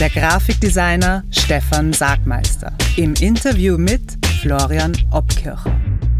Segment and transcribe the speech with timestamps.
[0.00, 4.00] der Grafikdesigner Stefan Sagmeister im Interview mit
[4.40, 5.58] Florian Obkircher.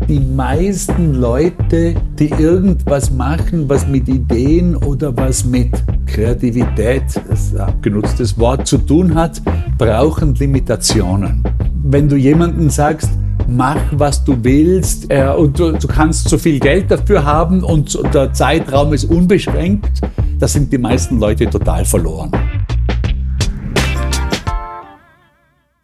[0.07, 5.71] Die meisten Leute, die irgendwas machen, was mit Ideen oder was mit
[6.05, 9.41] Kreativität, das ist ein abgenutztes Wort, zu tun hat,
[9.79, 11.43] brauchen Limitationen.
[11.83, 13.09] Wenn du jemandem sagst,
[13.49, 17.99] mach, was du willst äh, und du, du, kannst so viel Geld dafür haben und
[18.13, 20.03] der Zeitraum ist unbeschränkt,
[20.39, 22.31] da sind die meisten Leute total verloren.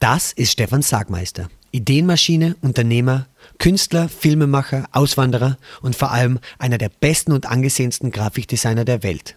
[0.09, 3.26] Das ist Stefan Sagmeister, Ideenmaschine, Unternehmer,
[3.59, 9.34] Künstler, Filmemacher, Auswanderer und vor allem einer der besten und angesehensten Grafikdesigner der Welt.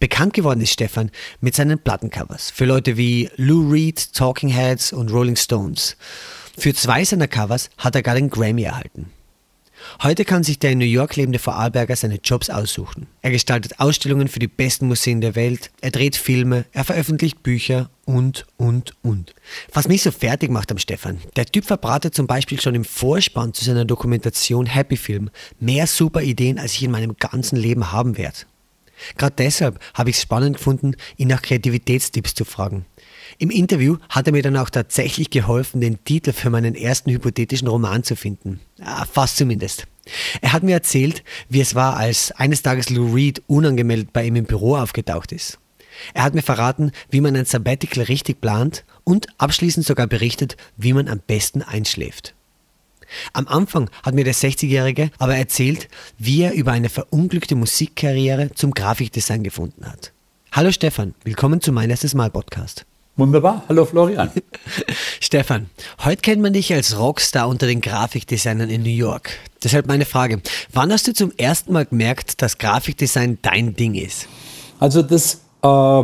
[0.00, 5.12] Bekannt geworden ist Stefan mit seinen Plattencovers für Leute wie Lou Reed, Talking Heads und
[5.12, 5.96] Rolling Stones.
[6.58, 9.12] Für zwei seiner Covers hat er gar den Grammy erhalten.
[10.02, 13.06] Heute kann sich der in New York lebende Vorarlberger seine Jobs aussuchen.
[13.22, 17.90] Er gestaltet Ausstellungen für die besten Museen der Welt, er dreht Filme, er veröffentlicht Bücher
[18.04, 19.34] und, und, und.
[19.72, 23.54] Was mich so fertig macht am Stefan, der Typ verbratet zum Beispiel schon im Vorspann
[23.54, 25.30] zu seiner Dokumentation Happy Film
[25.60, 28.38] mehr super Ideen, als ich in meinem ganzen Leben haben werde.
[29.16, 32.84] Gerade deshalb habe ich es spannend gefunden, ihn nach Kreativitätstipps zu fragen.
[33.40, 37.68] Im Interview hat er mir dann auch tatsächlich geholfen, den Titel für meinen ersten hypothetischen
[37.68, 38.58] Roman zu finden.
[38.78, 39.86] Ja, fast zumindest.
[40.40, 44.34] Er hat mir erzählt, wie es war, als eines Tages Lou Reed unangemeldet bei ihm
[44.34, 45.58] im Büro aufgetaucht ist.
[46.14, 50.92] Er hat mir verraten, wie man ein Sabbatical richtig plant und abschließend sogar berichtet, wie
[50.92, 52.34] man am besten einschläft.
[53.34, 58.72] Am Anfang hat mir der 60-Jährige aber erzählt, wie er über eine verunglückte Musikkarriere zum
[58.72, 60.12] Grafikdesign gefunden hat.
[60.50, 62.84] Hallo Stefan, willkommen zu Mein erstes Mal Podcast.
[63.18, 63.64] Wunderbar.
[63.68, 64.30] Hallo Florian.
[65.20, 65.68] Stefan,
[66.04, 69.30] heute kennt man dich als Rockstar unter den Grafikdesignern in New York.
[69.64, 70.40] Deshalb meine Frage,
[70.72, 74.28] wann hast du zum ersten Mal gemerkt, dass Grafikdesign dein Ding ist?
[74.78, 76.02] Also das äh,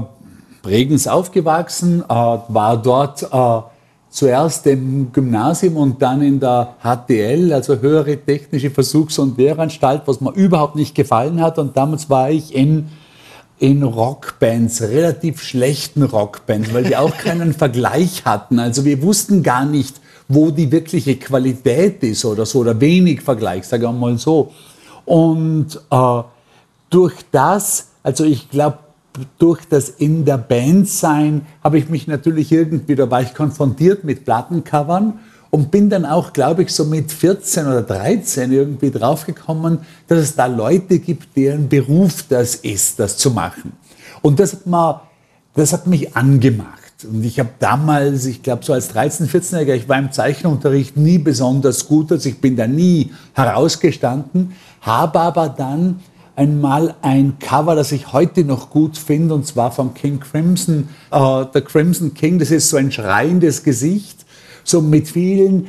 [0.62, 3.62] Bregenz aufgewachsen, äh, war dort äh,
[4.10, 10.20] zuerst im Gymnasium und dann in der HTL, also höhere technische Versuchs- und Lehranstalt, was
[10.20, 11.60] mir überhaupt nicht gefallen hat.
[11.60, 12.88] Und damals war ich in
[13.58, 18.58] in Rockbands, relativ schlechten Rockbands, weil die auch keinen Vergleich hatten.
[18.58, 23.64] Also wir wussten gar nicht, wo die wirkliche Qualität ist oder so, oder wenig Vergleich,
[23.64, 24.52] sage ich mal so.
[25.04, 26.22] Und äh,
[26.90, 28.78] durch das, also ich glaube,
[29.38, 34.02] durch das in der Band sein, habe ich mich natürlich irgendwie, da war ich konfrontiert
[34.02, 35.20] mit Plattencovern
[35.54, 39.78] und bin dann auch, glaube ich, so mit 14 oder 13 irgendwie draufgekommen,
[40.08, 43.70] dass es da Leute gibt, deren Beruf das ist, das zu machen.
[44.20, 45.02] Und das hat, mal,
[45.54, 47.04] das hat mich angemacht.
[47.08, 51.18] Und ich habe damals, ich glaube so als 13-, 14-Jähriger, ich war im Zeichenunterricht nie
[51.18, 56.00] besonders gut, also ich bin da nie herausgestanden, habe aber dann
[56.34, 61.44] einmal ein Cover, das ich heute noch gut finde, und zwar von King Crimson, äh,
[61.54, 64.23] der Crimson King, das ist so ein schreiendes Gesicht
[64.64, 65.68] so mit vielen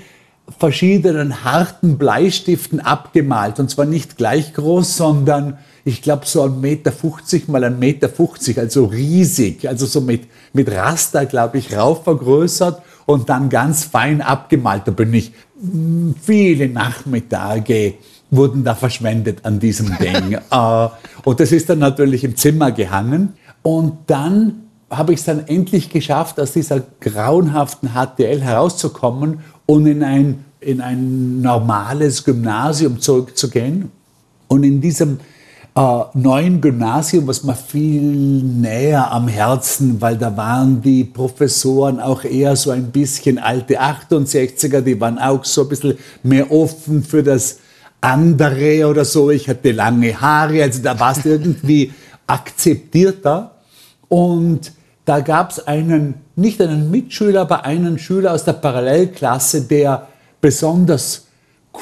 [0.60, 3.60] verschiedenen harten Bleistiften abgemalt.
[3.60, 8.10] Und zwar nicht gleich groß, sondern ich glaube so ein Meter 50 mal ein Meter
[8.10, 10.24] 50, also riesig, also so mit,
[10.54, 14.84] mit Raster, glaube ich, rauf vergrößert und dann ganz fein abgemalt.
[14.86, 17.96] Da bin ich hm, viele Nachmittage
[18.32, 20.38] wurden da verschwendet an diesem Ding.
[20.52, 20.88] Äh,
[21.24, 23.34] und das ist dann natürlich im Zimmer gehangen.
[23.64, 30.04] Und dann habe ich es dann endlich geschafft, aus dieser grauenhaften HTL herauszukommen und in
[30.04, 33.92] ein, in ein normales Gymnasium zurückzugehen.
[34.48, 35.20] Und in diesem
[35.76, 42.24] äh, neuen Gymnasium, was mir viel näher am Herzen, weil da waren die Professoren auch
[42.24, 47.24] eher so ein bisschen alte 68er, die waren auch so ein bisschen mehr offen für
[47.24, 47.60] das
[48.02, 49.32] andere oder so.
[49.32, 51.92] Ich hatte lange Haare, also da war es irgendwie
[52.28, 53.52] akzeptierter.
[54.08, 54.72] Und
[55.06, 60.08] da gab es einen, nicht einen Mitschüler, aber einen Schüler aus der Parallelklasse, der
[60.42, 61.28] besonders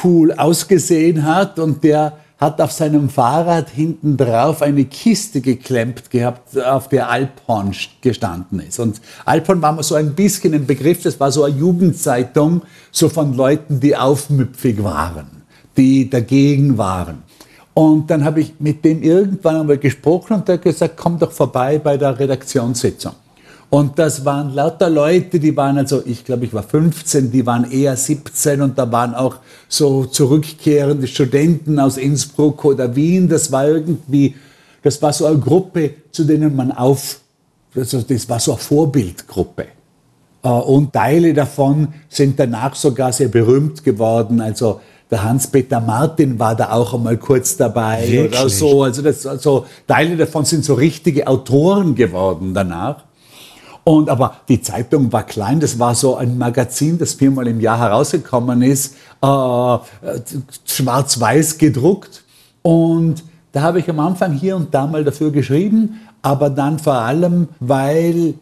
[0.04, 6.60] cool ausgesehen hat und der hat auf seinem Fahrrad hinten drauf eine Kiste geklemmt gehabt,
[6.60, 8.80] auf der Alphorn gestanden ist.
[8.80, 13.08] Und Alphorn war mal so ein bisschen ein Begriff, das war so eine Jugendzeitung, so
[13.08, 15.44] von Leuten, die aufmüpfig waren,
[15.78, 17.24] die dagegen waren.
[17.74, 21.32] Und dann habe ich mit dem irgendwann einmal gesprochen und der hat gesagt, komm doch
[21.32, 23.14] vorbei bei der Redaktionssitzung.
[23.74, 27.72] Und das waren lauter Leute, die waren also, ich glaube, ich war 15, die waren
[27.72, 29.38] eher 17 und da waren auch
[29.68, 33.28] so zurückkehrende Studenten aus Innsbruck oder Wien.
[33.28, 34.36] Das war irgendwie,
[34.84, 37.22] das war so eine Gruppe, zu denen man auf,
[37.76, 39.66] also das war so eine Vorbildgruppe.
[40.44, 44.40] Äh, und Teile davon sind danach sogar sehr berühmt geworden.
[44.40, 44.82] Also
[45.14, 48.40] der Hans-Peter Martin war da auch einmal kurz dabei Wirklich?
[48.40, 48.84] oder so.
[48.84, 53.04] Also, das, also Teile davon sind so richtige Autoren geworden danach.
[53.84, 57.78] Und aber die Zeitung war klein, das war so ein Magazin, das viermal im Jahr
[57.78, 59.78] herausgekommen ist, äh,
[60.66, 62.24] schwarz-weiß gedruckt.
[62.64, 66.96] Und da habe ich am Anfang hier und da mal dafür geschrieben, aber dann vor
[66.96, 68.34] allem, weil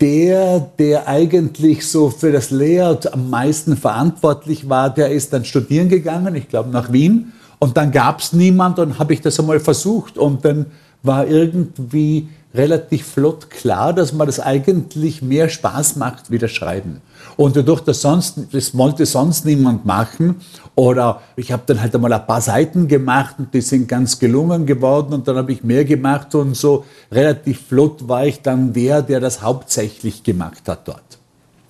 [0.00, 5.88] der, der eigentlich so für das Layout am meisten verantwortlich war, der ist dann studieren
[5.88, 7.32] gegangen, ich glaube nach Wien.
[7.58, 10.16] Und dann gab es niemand und habe ich das einmal versucht.
[10.16, 10.66] Und dann
[11.02, 17.00] war irgendwie relativ flott klar, dass man das eigentlich mehr Spaß macht wie das Schreiben.
[17.36, 20.40] Und dadurch, dass sonst, das wollte sonst niemand machen,
[20.74, 24.66] oder ich habe dann halt einmal ein paar Seiten gemacht und die sind ganz gelungen
[24.66, 29.02] geworden und dann habe ich mehr gemacht und so relativ flott war ich dann der,
[29.02, 31.18] der das hauptsächlich gemacht hat dort.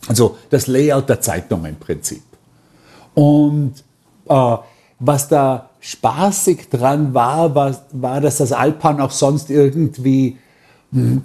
[0.07, 2.23] Also das Layout der Zeitung im Prinzip.
[3.15, 3.75] Und
[4.29, 4.57] äh,
[4.99, 10.39] was da spaßig dran war, war, war, dass das Alpan auch sonst irgendwie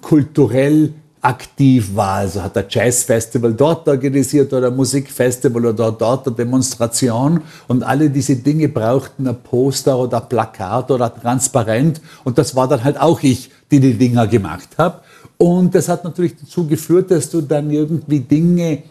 [0.02, 2.18] kulturell aktiv war.
[2.18, 7.42] Also hat er Jazzfestival dort organisiert oder Musikfestival oder dort eine Demonstration.
[7.68, 12.00] Und alle diese Dinge brauchten ein Poster oder ein Plakat oder Transparent.
[12.24, 15.02] Und das war dann halt auch ich, die die Dinger gemacht habe.
[15.38, 18.84] Und das hat natürlich dazu geführt, dass du dann irgendwie Dinge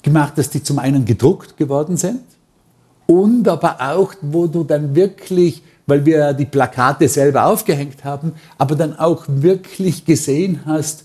[0.00, 2.20] gemacht hast, die zum einen gedruckt geworden sind
[3.06, 8.74] und aber auch, wo du dann wirklich weil wir die Plakate selber aufgehängt haben, aber
[8.74, 11.04] dann auch wirklich gesehen hast,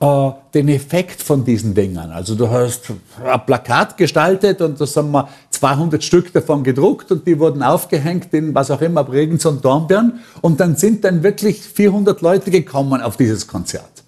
[0.00, 2.10] äh, den Effekt von diesen Dingern.
[2.10, 2.90] Also du hast
[3.24, 8.34] ein Plakat gestaltet und da haben wir 200 Stück davon gedruckt und die wurden aufgehängt
[8.34, 13.00] in was auch immer, Bregenz und Dornbirn und dann sind dann wirklich 400 Leute gekommen
[13.00, 14.02] auf dieses Konzert.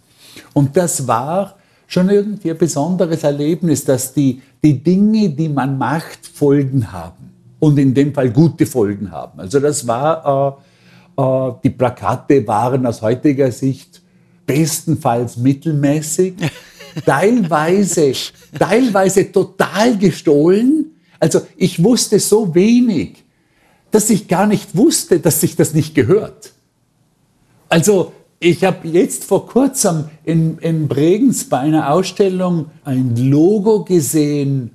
[0.53, 6.27] Und das war schon irgendwie ein besonderes Erlebnis, dass die, die Dinge, die man macht,
[6.27, 7.24] Folgen haben
[7.65, 9.41] und in dem Fall gute Folgen haben.
[9.41, 10.61] Also das war,
[11.17, 14.03] äh, äh, die Plakate waren aus heutiger Sicht
[14.47, 16.35] bestenfalls mittelmäßig,
[17.07, 18.13] teilweise,
[18.59, 20.91] teilweise total gestohlen.
[21.19, 23.25] Also ich wusste so wenig,
[23.91, 26.53] dass ich gar nicht wusste, dass sich das nicht gehört.
[27.71, 34.73] Also ich habe jetzt vor kurzem in, in Bregenz bei einer Ausstellung ein Logo gesehen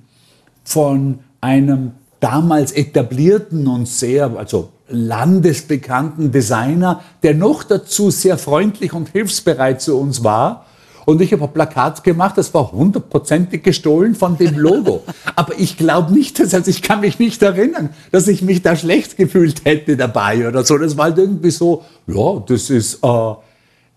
[0.64, 9.10] von einem damals etablierten und sehr, also landesbekannten Designer, der noch dazu sehr freundlich und
[9.10, 10.66] hilfsbereit zu uns war.
[11.06, 15.02] Und ich habe ein Plakat gemacht, das war hundertprozentig gestohlen von dem Logo.
[15.34, 18.76] Aber ich glaube nicht, dass, also ich kann mich nicht erinnern, dass ich mich da
[18.76, 20.76] schlecht gefühlt hätte dabei oder so.
[20.76, 23.32] Das war halt irgendwie so, ja, das ist, äh,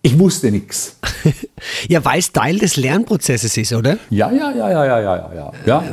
[0.05, 0.97] ich wusste nichts.
[1.87, 3.97] Ja, weil es Teil des Lernprozesses ist, oder?
[4.09, 5.51] Ja, ja, ja, ja, ja, ja, ja.
[5.65, 5.83] ja.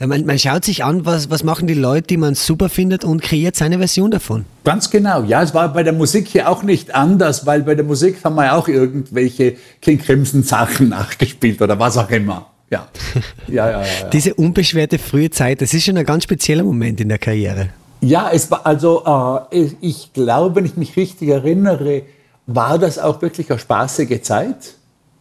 [0.00, 3.04] Äh, man, man, schaut sich an, was, was machen die Leute, die man super findet
[3.04, 4.46] und kreiert seine Version davon.
[4.64, 5.22] Ganz genau.
[5.22, 8.34] Ja, es war bei der Musik hier auch nicht anders, weil bei der Musik haben
[8.34, 12.46] wir ja auch irgendwelche King Crimson Sachen nachgespielt oder was auch immer.
[12.70, 12.88] Ja.
[13.46, 14.08] Ja, ja, ja, ja.
[14.08, 17.68] Diese unbeschwerte frühe Zeit, das ist schon ein ganz spezieller Moment in der Karriere.
[18.00, 19.04] Ja, es war also,
[19.52, 22.02] äh, ich glaube, wenn ich mich richtig erinnere,
[22.46, 24.74] war das auch wirklich eine spaßige Zeit.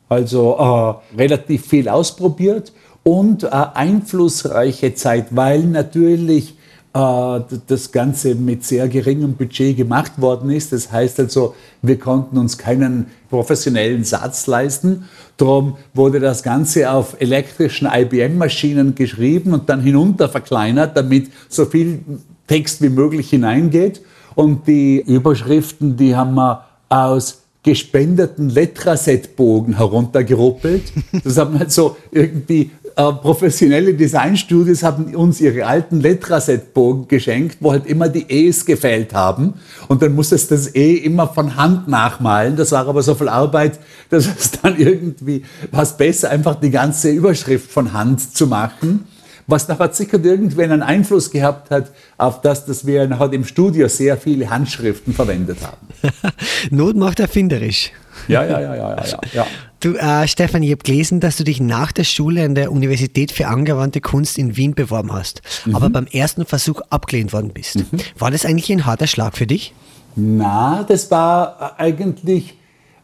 [0.10, 2.74] Also äh, relativ viel ausprobiert
[3.04, 6.56] und äh, einflussreiche Zeit, weil natürlich
[6.94, 10.74] äh, das Ganze mit sehr geringem Budget gemacht worden ist.
[10.74, 15.06] Das heißt also, wir konnten uns keinen professionellen Satz leisten.
[15.38, 22.04] Darum wurde das Ganze auf elektrischen IBM-Maschinen geschrieben und dann hinunter verkleinert, damit so viel
[22.48, 24.02] Text wie möglich hineingeht.
[24.36, 30.92] Und die Überschriften, die haben wir aus gespendeten Letraset-Bogen heruntergeruppelt.
[31.24, 37.72] Das haben halt so irgendwie äh, professionelle Designstudios haben uns ihre alten Letraset-Bogen geschenkt, wo
[37.72, 39.54] halt immer die E's gefällt haben.
[39.88, 42.56] Und dann musstest du das E immer von Hand nachmalen.
[42.56, 43.80] Das war aber so viel Arbeit,
[44.10, 49.06] dass es dann irgendwie was besser, einfach die ganze Überschrift von Hand zu machen
[49.52, 53.88] was nachher sicher irgendwann einen Einfluss gehabt hat auf das, dass wir nachher im Studio
[53.88, 55.88] sehr viele Handschriften verwendet haben.
[56.72, 57.92] Not macht erfinderisch.
[58.28, 59.20] Ja, ja, ja, ja, ja.
[59.34, 59.48] ja.
[59.80, 63.32] Du, äh, Stefan, ich habe gelesen, dass du dich nach der Schule an der Universität
[63.32, 65.76] für angewandte Kunst in Wien beworben hast, mhm.
[65.76, 67.78] aber beim ersten Versuch abgelehnt worden bist.
[67.78, 68.00] Mhm.
[68.18, 69.74] War das eigentlich ein harter Schlag für dich?
[70.16, 72.56] Na, das war eigentlich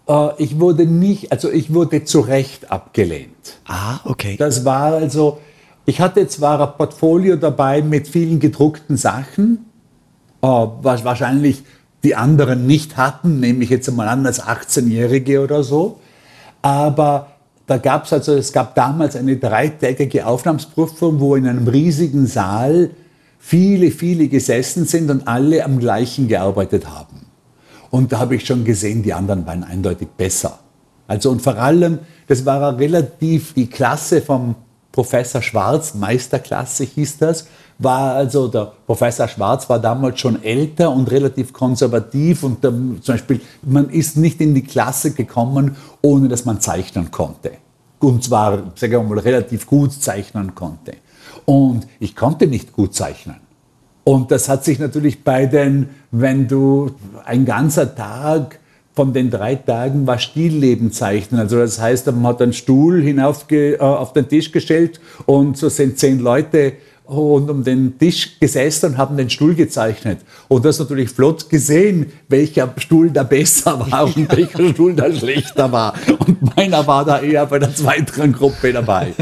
[0.07, 3.57] Äh, ich wurde nicht, also ich wurde zu Recht abgelehnt.
[3.65, 4.37] Ah, okay.
[4.37, 5.39] Das war also,
[5.87, 9.65] ich hatte zwar ein Portfolio dabei mit vielen gedruckten Sachen,
[10.41, 11.63] äh, was wahrscheinlich
[12.03, 15.99] die anderen nicht hatten, nehme ich jetzt mal an als 18-Jährige oder so,
[16.61, 17.27] aber
[17.67, 22.89] da gab es also, es gab damals eine dreitägige Aufnahmsprüfung, wo in einem riesigen Saal
[23.39, 27.27] viele, viele gesessen sind und alle am gleichen gearbeitet haben.
[27.91, 30.59] Und da habe ich schon gesehen, die anderen waren eindeutig besser.
[31.07, 34.55] Also und vor allem, das war relativ die Klasse vom
[34.97, 37.45] Professor Schwarz, Meisterklasse hieß das,
[37.77, 43.01] war also der Professor Schwarz war damals schon älter und relativ konservativ und der, zum
[43.05, 47.51] Beispiel man ist nicht in die Klasse gekommen, ohne dass man zeichnen konnte.
[47.99, 50.93] Und zwar, sagen wir mal, relativ gut zeichnen konnte.
[51.45, 53.37] Und ich konnte nicht gut zeichnen.
[54.03, 56.89] Und das hat sich natürlich bei den, wenn du
[57.23, 58.59] ein ganzer Tag
[58.97, 61.39] von den drei Tagen war Stillleben zeichnen.
[61.39, 65.69] Also das heißt, man hat einen Stuhl hinauf äh, auf den Tisch gestellt und so
[65.69, 66.73] sind zehn Leute
[67.07, 70.21] rund um den Tisch gesessen und haben den Stuhl gezeichnet.
[70.47, 75.71] Und das natürlich flott gesehen, welcher Stuhl da besser war und welcher Stuhl da schlechter
[75.71, 75.93] war.
[76.17, 79.13] Und meiner war da eher bei der zweiten Gruppe dabei.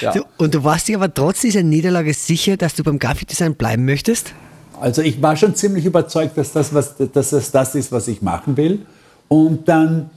[0.00, 0.12] Ja.
[0.12, 3.84] Du, und du warst dir aber trotz dieser Niederlage sicher, dass du beim Grafikdesign bleiben
[3.84, 4.32] möchtest?
[4.80, 8.22] Also ich war schon ziemlich überzeugt, dass das, was, dass das, das ist, was ich
[8.22, 8.86] machen will.
[9.28, 10.10] Und dann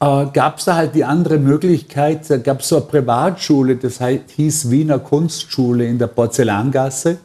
[0.00, 4.00] äh, gab es da halt die andere Möglichkeit, da gab es so eine Privatschule, das
[4.36, 7.18] hieß Wiener Kunstschule in der Porzellangasse.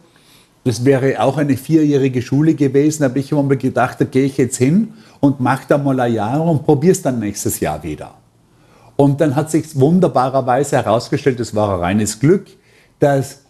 [0.64, 4.26] Das wäre auch eine vierjährige Schule gewesen, da habe ich immer mal gedacht, da gehe
[4.26, 7.82] ich jetzt hin und mache da mal ein Jahr und probiere es dann nächstes Jahr
[7.82, 8.14] wieder.
[8.96, 12.48] Und dann hat sich wunderbarerweise herausgestellt, das war ein reines Glück,
[13.00, 13.44] dass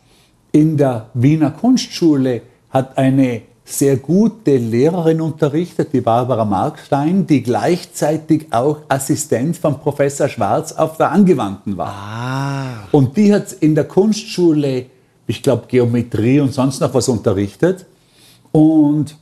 [0.51, 3.41] in der Wiener Kunstschule hat eine
[3.71, 10.97] sehr gute Lehrerin unterrichtet, die Barbara Markstein, die gleichzeitig auch Assistent von Professor Schwarz auf
[10.97, 11.87] der Angewandten war.
[11.87, 12.87] Ah.
[12.91, 14.87] Und die hat in der Kunstschule,
[15.27, 17.85] ich glaube, Geometrie und sonst noch was unterrichtet.
[18.51, 19.15] Und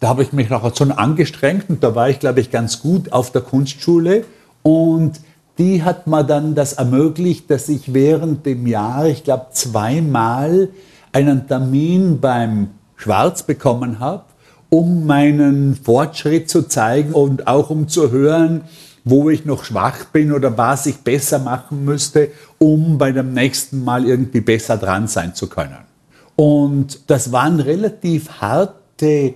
[0.00, 3.12] da habe ich mich nachher schon angestrengt und da war ich, glaube ich, ganz gut
[3.12, 4.24] auf der Kunstschule.
[4.62, 5.20] Und
[5.58, 10.70] die hat mir dann das ermöglicht, dass ich während dem Jahr, ich glaube, zweimal
[11.12, 12.70] einen Termin beim
[13.02, 14.24] schwarz bekommen habe,
[14.70, 18.62] um meinen Fortschritt zu zeigen und auch um zu hören,
[19.04, 23.82] wo ich noch schwach bin oder was ich besser machen müsste, um bei dem nächsten
[23.82, 25.78] Mal irgendwie besser dran sein zu können.
[26.36, 29.34] Und das waren relativ harte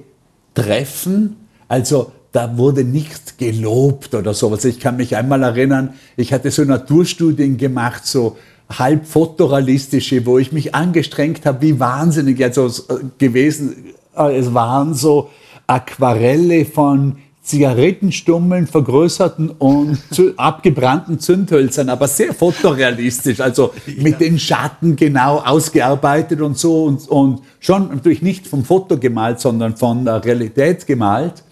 [0.55, 1.37] Treffen.
[1.69, 4.65] Also da wurde nichts gelobt oder sowas.
[4.65, 8.37] Ich kann mich einmal erinnern, ich hatte so Naturstudien gemacht, so
[8.69, 12.71] halb fotorealistische, wo ich mich angestrengt habe, wie wahnsinnig also
[13.19, 13.95] gewesen.
[14.17, 15.31] Äh, es waren so
[15.67, 20.01] Aquarelle von Zigarettenstummeln, vergrößerten und
[20.37, 24.03] abgebrannten Zündhölzern, aber sehr fotorealistisch, also ja.
[24.03, 29.39] mit den Schatten genau ausgearbeitet und so und, und schon natürlich nicht vom Foto gemalt,
[29.39, 31.45] sondern von der Realität gemalt.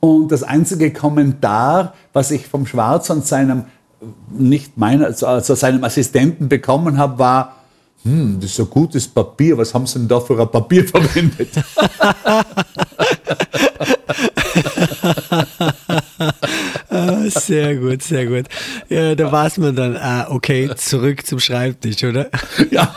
[0.00, 3.64] Und das einzige Kommentar, was ich vom Schwarz und seinem
[4.30, 7.56] nicht meiner, also, also seinem Assistenten bekommen habe, war,
[8.04, 11.48] hm, das ist so gutes Papier, was haben Sie denn da für ein Papier verwendet?
[16.88, 18.46] Ah, sehr gut, sehr gut.
[18.88, 22.30] Ja, da weiß man dann, ah, okay, zurück zum Schreibtisch, oder?
[22.70, 22.94] Ja.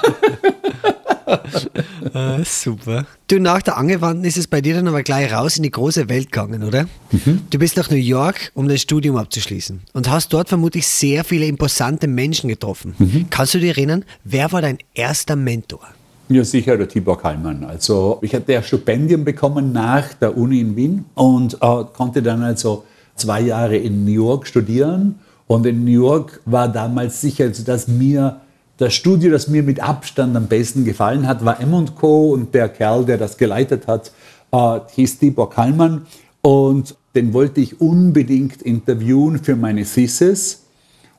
[2.13, 3.05] Ah, super.
[3.27, 6.09] Du, nach der Angewandten ist es bei dir dann aber gleich raus in die große
[6.09, 6.87] Welt gegangen, oder?
[7.11, 7.41] Mhm.
[7.49, 11.45] Du bist nach New York, um dein Studium abzuschließen und hast dort vermutlich sehr viele
[11.45, 12.95] imposante Menschen getroffen.
[12.97, 13.27] Mhm.
[13.29, 15.81] Kannst du dich erinnern, wer war dein erster Mentor?
[16.29, 17.63] Ja, sicher der Tibor Kallmann.
[17.63, 22.43] Also ich hatte ein Stipendium bekommen nach der Uni in Wien und äh, konnte dann
[22.43, 22.83] also
[23.15, 25.15] zwei Jahre in New York studieren.
[25.47, 28.41] Und in New York war damals sicher, also, dass mir
[28.77, 32.31] das Studio, das mir mit Abstand am besten gefallen hat, war M Co.
[32.31, 34.11] und der Kerl, der das geleitet hat,
[34.51, 36.05] äh, hieß Tibor Kallmann.
[36.41, 40.63] Und den wollte ich unbedingt interviewen für meine Thesis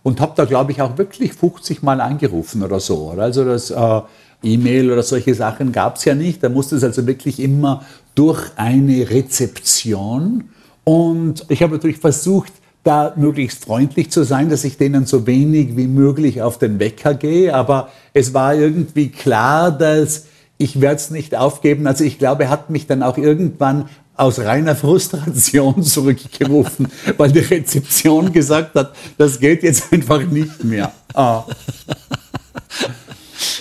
[0.04, 3.10] und habe da, glaube ich, auch wirklich 50 Mal angerufen oder so.
[3.10, 4.00] Also das äh,
[4.42, 6.42] E-Mail oder solche Sachen gab es ja nicht.
[6.42, 7.84] Da musste es also wirklich immer
[8.14, 10.44] durch eine Rezeption.
[10.84, 12.52] Und ich habe natürlich versucht,
[12.88, 17.12] da möglichst freundlich zu sein, dass ich denen so wenig wie möglich auf den Wecker
[17.12, 17.54] gehe.
[17.54, 20.24] Aber es war irgendwie klar, dass
[20.56, 21.86] ich werde es nicht aufgeben.
[21.86, 27.40] Also ich glaube, er hat mich dann auch irgendwann aus reiner Frustration zurückgerufen, weil die
[27.40, 30.90] Rezeption gesagt hat, das geht jetzt einfach nicht mehr.
[31.12, 31.44] Ah.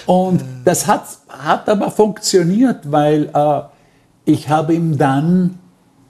[0.06, 3.62] Und das hat, hat aber funktioniert, weil äh,
[4.24, 5.60] ich habe ihm dann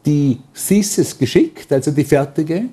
[0.06, 2.66] die Thesis geschickt, also die fertige,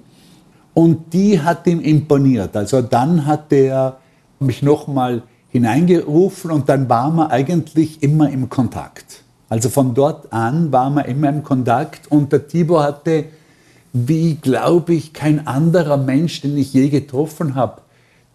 [0.74, 2.56] Und die hat ihm imponiert.
[2.56, 3.98] Also dann hat er
[4.40, 9.22] mich nochmal hineingerufen und dann waren wir eigentlich immer im Kontakt.
[9.48, 13.26] Also von dort an waren wir immer im Kontakt und der Tibor hatte,
[13.92, 17.82] wie glaube ich, kein anderer Mensch, den ich je getroffen habe,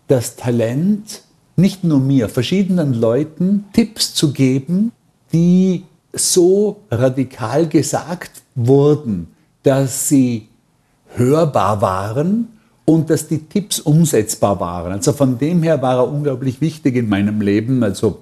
[0.07, 1.23] das Talent,
[1.57, 4.93] nicht nur mir, verschiedenen Leuten Tipps zu geben,
[5.33, 9.27] die so radikal gesagt wurden,
[9.63, 10.47] dass sie
[11.15, 12.49] hörbar waren
[12.85, 14.91] und dass die Tipps umsetzbar waren.
[14.91, 17.83] Also von dem her war er unglaublich wichtig in meinem Leben.
[17.83, 18.19] Also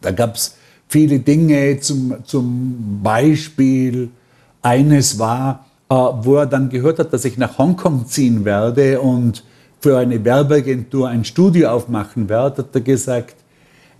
[0.00, 0.56] da gab es
[0.88, 4.10] viele Dinge, zum, zum Beispiel
[4.62, 9.44] eines war, äh, wo er dann gehört hat, dass ich nach Hongkong ziehen werde und
[9.80, 13.36] für eine Werbeagentur ein Studio aufmachen werde, hat er gesagt,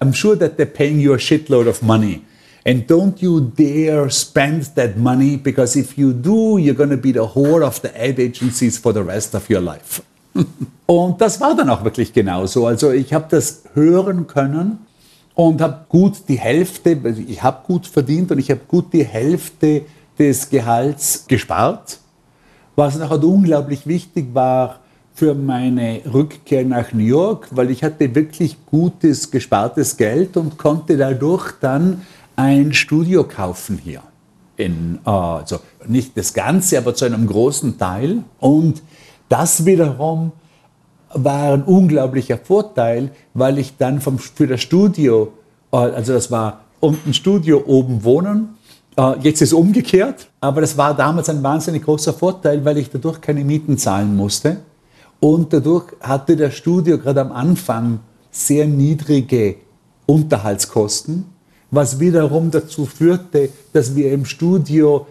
[0.01, 2.23] I'm sure that they're paying you a shitload of money.
[2.67, 7.13] And don't you dare spend that money because if you do, you're going to be
[7.13, 10.03] the whore of the ad agencies for the rest of your life.
[10.87, 12.67] und das war dann auch wirklich genauso.
[12.67, 14.79] Also ich habe das hören können
[15.37, 19.83] und habe gut die Hälfte, ich habe gut verdient und ich habe gut die Hälfte
[20.19, 22.01] des Gehalts gespart.
[22.75, 24.81] Was nachher unglaublich wichtig war
[25.15, 30.97] für meine Rückkehr nach New York, weil ich hatte wirklich gutes gespartes Geld und konnte
[30.97, 32.03] dadurch dann
[32.37, 34.03] ein Studio kaufen hier.
[34.57, 38.23] In, äh, also nicht das Ganze, aber zu einem großen Teil.
[38.39, 38.83] Und
[39.29, 40.33] das wiederum
[41.13, 45.33] war ein unglaublicher Vorteil, weil ich dann vom, für das Studio,
[45.73, 48.57] äh, also das war unten Studio, oben wohnen.
[48.97, 52.91] Äh, jetzt ist es umgekehrt, aber das war damals ein wahnsinnig großer Vorteil, weil ich
[52.91, 54.59] dadurch keine Mieten zahlen musste.
[55.21, 58.01] Und dadurch hatte das Studio gerade am Anfang
[58.31, 59.57] sehr niedrige
[60.05, 61.36] Unterhaltskosten
[61.77, 65.07] was wiederum dazu führte, dass wir im Studio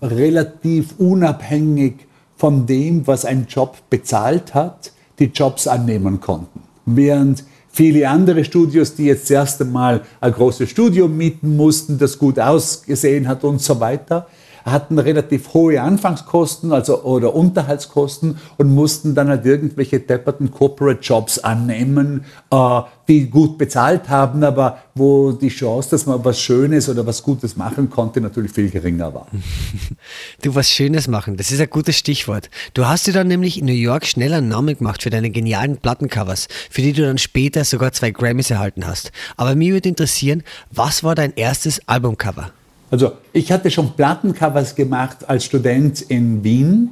[0.00, 2.06] relativ unabhängig
[2.36, 6.62] von dem, was ein Job bezahlt hat, die Jobs annehmen konnten.
[6.86, 12.18] Während viele andere Studios, die jetzt das erste Mal ein großes Studio mieten mussten, das
[12.18, 14.26] gut ausgesehen hat und so weiter,
[14.64, 21.38] hatten relativ hohe Anfangskosten also, oder Unterhaltskosten und mussten dann halt irgendwelche depperten Corporate Jobs
[21.38, 27.06] annehmen, äh, die gut bezahlt haben, aber wo die Chance, dass man was Schönes oder
[27.06, 29.26] was Gutes machen konnte, natürlich viel geringer war.
[30.42, 32.50] Du was Schönes machen, das ist ein gutes Stichwort.
[32.74, 35.78] Du hast dir dann nämlich in New York schnell einen Namen gemacht für deine genialen
[35.78, 39.12] Plattencovers, für die du dann später sogar zwei Grammys erhalten hast.
[39.36, 42.52] Aber mir würde interessieren, was war dein erstes Albumcover?
[42.90, 46.90] Also ich hatte schon Plattencovers gemacht als Student in Wien,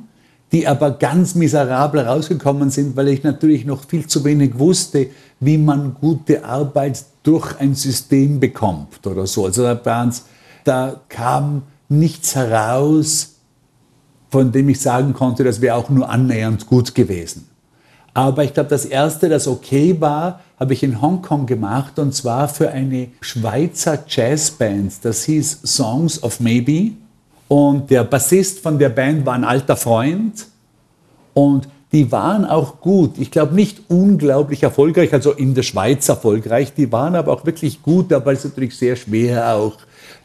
[0.52, 5.08] die aber ganz miserabel rausgekommen sind, weil ich natürlich noch viel zu wenig wusste,
[5.40, 9.46] wie man gute Arbeit durch ein System bekommt oder so.
[9.46, 10.10] Also da,
[10.64, 13.36] da kam nichts heraus,
[14.30, 17.48] von dem ich sagen konnte, das wäre auch nur annähernd gut gewesen.
[18.14, 22.48] Aber ich glaube, das erste, das okay war, habe ich in Hongkong gemacht und zwar
[22.48, 24.92] für eine Schweizer Jazzband.
[25.02, 26.92] Das hieß Songs of Maybe.
[27.48, 30.46] Und der Bassist von der Band war ein alter Freund.
[31.34, 33.18] Und die waren auch gut.
[33.18, 36.72] Ich glaube nicht unglaublich erfolgreich, also in der Schweiz erfolgreich.
[36.74, 39.76] Die waren aber auch wirklich gut, aber es ist natürlich sehr schwer, auch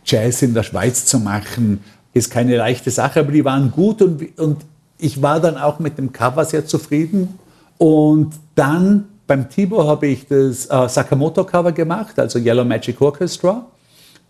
[0.05, 1.83] Jazz in der Schweiz zu machen.
[2.13, 4.57] Ist keine leichte Sache, aber die waren gut und, und
[4.97, 7.37] ich war dann auch mit dem Cover sehr zufrieden.
[7.77, 13.65] Und dann beim Tibor habe ich das äh, Sakamoto-Cover gemacht, also Yellow Magic Orchestra.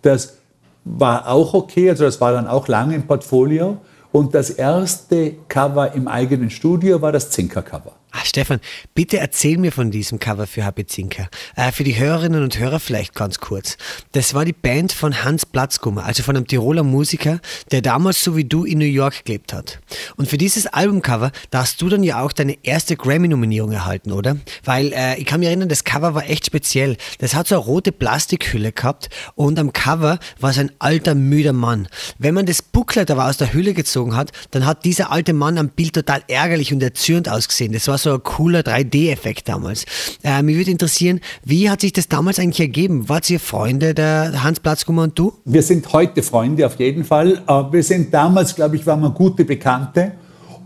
[0.02, 0.38] Das
[0.84, 3.78] war auch okay, also das war dann auch lange im Portfolio.
[4.12, 7.92] Und das erste Cover im eigenen Studio war das Zinker-Cover.
[8.20, 8.60] Ah, Stefan,
[8.96, 11.30] bitte erzähl mir von diesem Cover für HP Zinker.
[11.56, 13.78] Äh, für die Hörerinnen und Hörer vielleicht ganz kurz.
[14.14, 18.36] Das war die Band von Hans Platzgummer, also von einem Tiroler Musiker, der damals so
[18.36, 19.82] wie du in New York gelebt hat.
[20.16, 24.38] Und für dieses Albumcover, da hast du dann ja auch deine erste Grammy-Nominierung erhalten, oder?
[24.64, 26.98] Weil äh, ich kann mich erinnern, das Cover war echt speziell.
[27.20, 31.54] Das hat so eine rote Plastikhülle gehabt und am Cover war so ein alter, müder
[31.54, 31.88] Mann.
[32.18, 35.60] Wenn man das Booklet aber aus der Hülle gezogen hat, dann hat dieser alte Mann
[35.60, 37.74] am Bild total ärgerlich und erzürnt ausgesehen.
[37.74, 39.86] Das war war so ein cooler 3D-Effekt damals.
[40.24, 43.10] Äh, mich würde interessieren, wie hat sich das damals eigentlich ergeben?
[43.10, 45.34] Wart ihr Freunde, der Hans Platzgummer und du?
[45.46, 47.42] Wir sind heute Freunde auf jeden Fall.
[47.72, 50.14] Wir sind damals, glaube ich, waren wir gute Bekannte.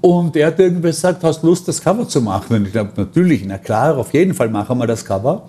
[0.01, 2.56] Und er hat irgendwie gesagt, hast Lust, das Cover zu machen?
[2.56, 5.47] Und ich glaube, natürlich, na klar, auf jeden Fall machen wir das Cover.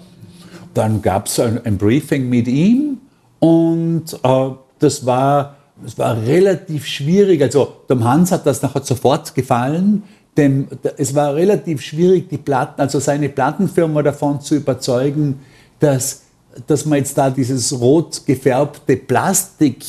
[0.75, 2.99] Dann gab es ein, ein, Briefing mit ihm
[3.41, 7.43] und äh, das war, das war relativ schwierig.
[7.43, 10.03] Also dem Hans hat das nachher sofort gefallen.
[10.37, 15.41] Denn es war relativ schwierig, die Platten, also seine Plattenfirma davon zu überzeugen,
[15.79, 16.23] dass,
[16.67, 19.85] dass man jetzt da dieses rot gefärbte Plastik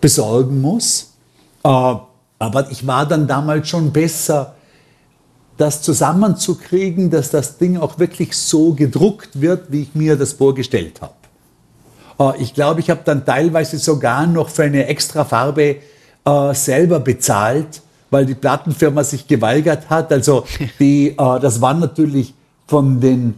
[0.00, 1.14] besorgen muss.
[1.64, 1.94] Äh,
[2.38, 4.54] aber ich war dann damals schon besser
[5.56, 11.00] das zusammenzukriegen, dass das Ding auch wirklich so gedruckt wird, wie ich mir das vorgestellt
[11.00, 11.14] habe.
[12.36, 15.76] Äh, ich glaube, ich habe dann teilweise sogar noch für eine extra Farbe
[16.24, 20.12] äh, selber bezahlt, weil die Plattenfirma sich geweigert hat.
[20.12, 20.44] Also
[20.80, 22.34] die, äh, das war natürlich
[22.66, 23.34] von den,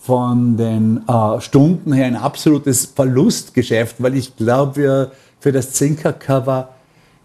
[0.00, 6.70] von den äh, Stunden her ein absolutes Verlustgeschäft, weil ich glaube, wir für das Zinker-Cover,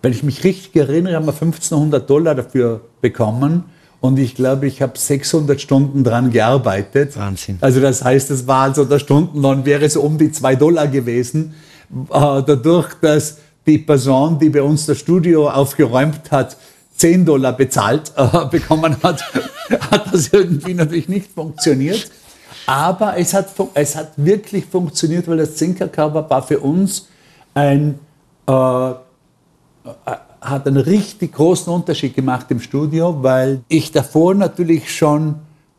[0.02, 3.66] wenn ich mich richtig erinnere, haben wir 1500 Dollar dafür bekommen.
[4.00, 7.16] Und ich glaube, ich habe 600 Stunden dran gearbeitet.
[7.16, 7.60] Wahnsinn.
[7.62, 11.54] Also das heißt, es war also der Stundenlohn wäre so um die 2 Dollar gewesen.
[11.92, 16.58] Äh, dadurch, dass die Person, die bei uns das Studio aufgeräumt hat,
[17.02, 19.24] 10 Dollar bezahlt äh, bekommen hat,
[19.92, 22.12] hat das irgendwie natürlich nicht funktioniert.
[22.68, 27.08] Aber es hat, es hat wirklich funktioniert, weil das Zinkercover war für uns
[27.56, 27.98] ein,
[28.48, 28.94] äh, äh,
[30.42, 35.36] hat einen richtig großen Unterschied gemacht im Studio, weil ich davor natürlich schon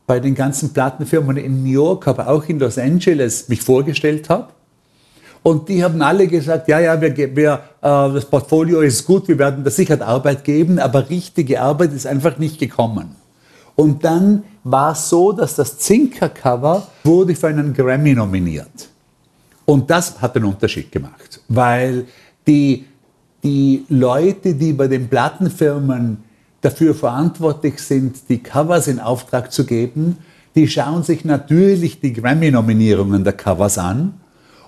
[0.08, 4.48] bei den ganzen Plattenfirmen in New York, aber auch in Los Angeles mich vorgestellt habe.
[5.42, 9.38] Und die haben alle gesagt, ja, ja, wir, wir, äh, das Portfolio ist gut, wir
[9.38, 13.16] werden der Sicherheit Arbeit geben, aber richtige Arbeit ist einfach nicht gekommen.
[13.74, 18.88] Und dann war es so, dass das Zinker-Cover wurde für einen Grammy nominiert.
[19.64, 22.07] Und das hat einen Unterschied gemacht, weil
[22.46, 22.85] die,
[23.42, 26.18] die Leute, die bei den Plattenfirmen
[26.61, 30.18] dafür verantwortlich sind, die Covers in Auftrag zu geben,
[30.55, 34.14] die schauen sich natürlich die Grammy-Nominierungen der Covers an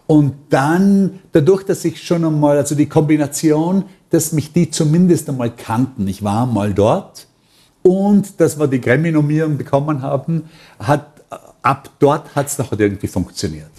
[0.06, 5.50] und dann, dadurch, dass ich schon einmal, also die Kombination, dass mich die zumindest einmal
[5.50, 7.26] kannten, ich war mal dort
[7.82, 10.44] und dass wir die Grammy-Nominierung bekommen haben,
[10.78, 11.06] hat,
[11.62, 13.70] ab dort hat es doch irgendwie funktioniert.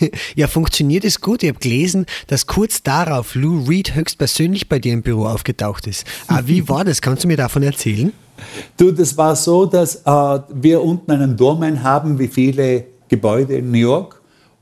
[0.36, 1.42] Ja, funktioniert ist gut.
[1.42, 6.06] Ich habe gelesen, dass kurz darauf Lou Reed höchstpersönlich bei dir im Büro aufgetaucht ist.
[6.28, 7.02] Aber wie war das?
[7.02, 8.12] Kannst du mir davon erzählen?
[8.76, 13.72] Du, das war so, dass äh, wir unten einen Doorman haben, wie viele Gebäude in
[13.72, 14.17] New York.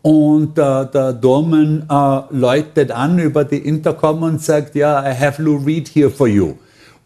[0.07, 5.43] Und äh, der Dorman äh, läutet an über die Intercom und sagt, ja, I have
[5.43, 6.55] Lou Reed here for you.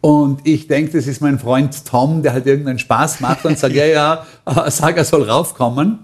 [0.01, 3.73] Und ich denke, das ist mein Freund Tom, der halt irgendeinen Spaß macht und sagt,
[3.73, 5.97] ja, ja, äh, sag, er soll raufkommen.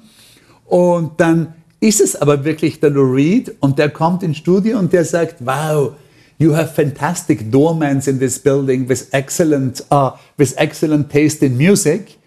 [0.66, 4.92] Und dann ist es aber wirklich der Lou Reed und der kommt ins Studio und
[4.92, 5.92] der sagt, wow,
[6.40, 12.18] you have fantastic doormans in this building with excellent, uh, with excellent taste in music.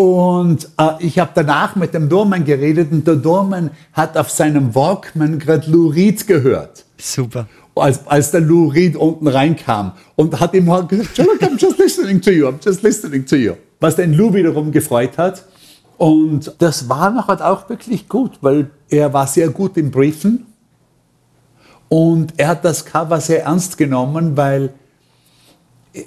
[0.00, 4.74] Und äh, ich habe danach mit dem Dorman geredet und der Dorman hat auf seinem
[4.74, 6.86] Walkman gerade Lou Reed gehört.
[6.96, 7.46] Super.
[7.74, 12.18] Als, als der Lou Reed unten reinkam und hat ihm halt gesagt, I'm just listening
[12.22, 13.52] to you, I'm just listening to you.
[13.78, 15.44] Was den Lou wiederum gefreut hat.
[15.98, 20.46] Und das war nachher auch wirklich gut, weil er war sehr gut im Briefen
[21.90, 24.72] und er hat das Cover sehr ernst genommen, weil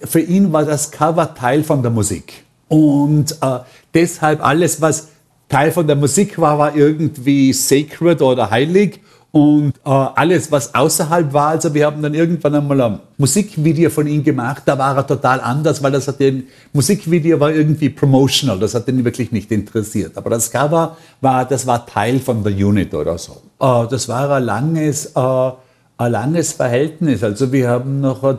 [0.03, 2.43] für ihn war das Cover Teil von der Musik.
[2.74, 3.60] Und äh,
[3.94, 5.10] deshalb alles, was
[5.48, 9.00] Teil von der Musik war, war irgendwie sacred oder heilig.
[9.30, 14.08] Und äh, alles, was außerhalb war, also wir haben dann irgendwann einmal ein Musikvideo von
[14.08, 18.58] ihm gemacht, da war er total anders, weil das hat den Musikvideo war irgendwie promotional,
[18.58, 20.18] das hat ihn wirklich nicht interessiert.
[20.18, 23.34] Aber das Cover war, das war Teil von der Unit oder so.
[23.60, 27.24] Äh, das war ein langes, äh, ein langes Verhältnis.
[27.24, 28.36] Also wir haben noch äh,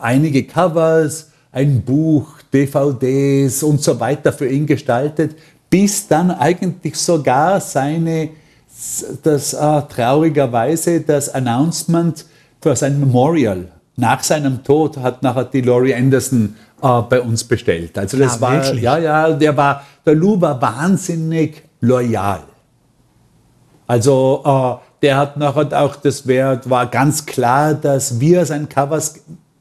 [0.00, 5.36] einige Covers, ein Buch, DVDs und so weiter für ihn gestaltet,
[5.68, 8.30] bis dann eigentlich sogar seine,
[9.22, 12.24] das äh, traurigerweise das Announcement
[12.60, 13.68] für sein Memorial
[14.00, 17.96] nach seinem Tod hat nachher die Laurie Anderson äh, bei uns bestellt.
[17.98, 18.82] Also das ja, war, wirklich?
[18.82, 22.40] ja, ja, der war, der Lou war wahnsinnig loyal.
[23.86, 29.20] Also äh, der hat nachher auch, das wär, war ganz klar, dass wir sein Covers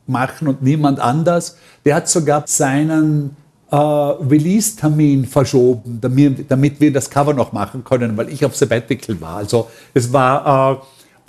[0.10, 1.58] machen und niemand anders.
[1.86, 3.36] Der hat sogar seinen
[3.72, 9.22] äh, Release-Termin verschoben, damit, damit, wir das Cover noch machen können, weil ich auf Sabbatical
[9.22, 9.38] war.
[9.38, 10.78] Also es war äh,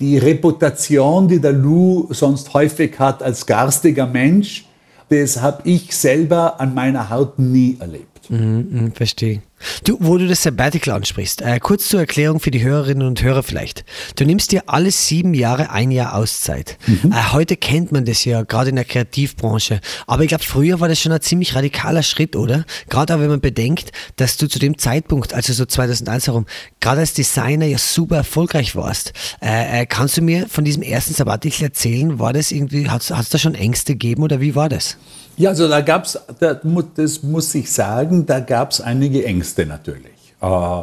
[0.00, 4.66] die Reputation, die der Lou sonst häufig hat als garstiger Mensch,
[5.10, 8.09] das habe ich selber an meiner Haut nie erlebt.
[8.30, 9.42] Mhm, verstehe.
[9.82, 13.42] Du, wo du das Sabbatical ansprichst, äh, kurz zur Erklärung für die Hörerinnen und Hörer
[13.42, 13.84] vielleicht.
[14.14, 16.78] Du nimmst dir alle sieben Jahre ein Jahr Auszeit.
[16.86, 17.10] Mhm.
[17.10, 19.80] Äh, heute kennt man das ja, gerade in der Kreativbranche.
[20.06, 22.64] Aber ich glaube, früher war das schon ein ziemlich radikaler Schritt, oder?
[22.88, 26.46] Gerade auch wenn man bedenkt, dass du zu dem Zeitpunkt, also so 2001 herum,
[26.78, 29.12] gerade als Designer ja super erfolgreich warst.
[29.42, 32.20] Äh, äh, kannst du mir von diesem ersten Sabbatical erzählen?
[32.20, 34.96] War das irgendwie, hat es da schon Ängste gegeben oder wie war das?
[35.40, 40.34] Ja, also da gab es, das muss ich sagen, da gab es einige Ängste natürlich.
[40.42, 40.82] Äh,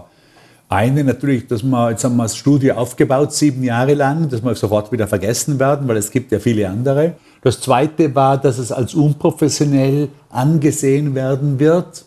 [0.68, 4.56] eine natürlich, dass wir, jetzt haben wir das Studio aufgebaut, sieben Jahre lang, dass wir
[4.56, 7.14] sofort wieder vergessen werden, weil es gibt ja viele andere.
[7.44, 12.06] Das zweite war, dass es als unprofessionell angesehen werden wird.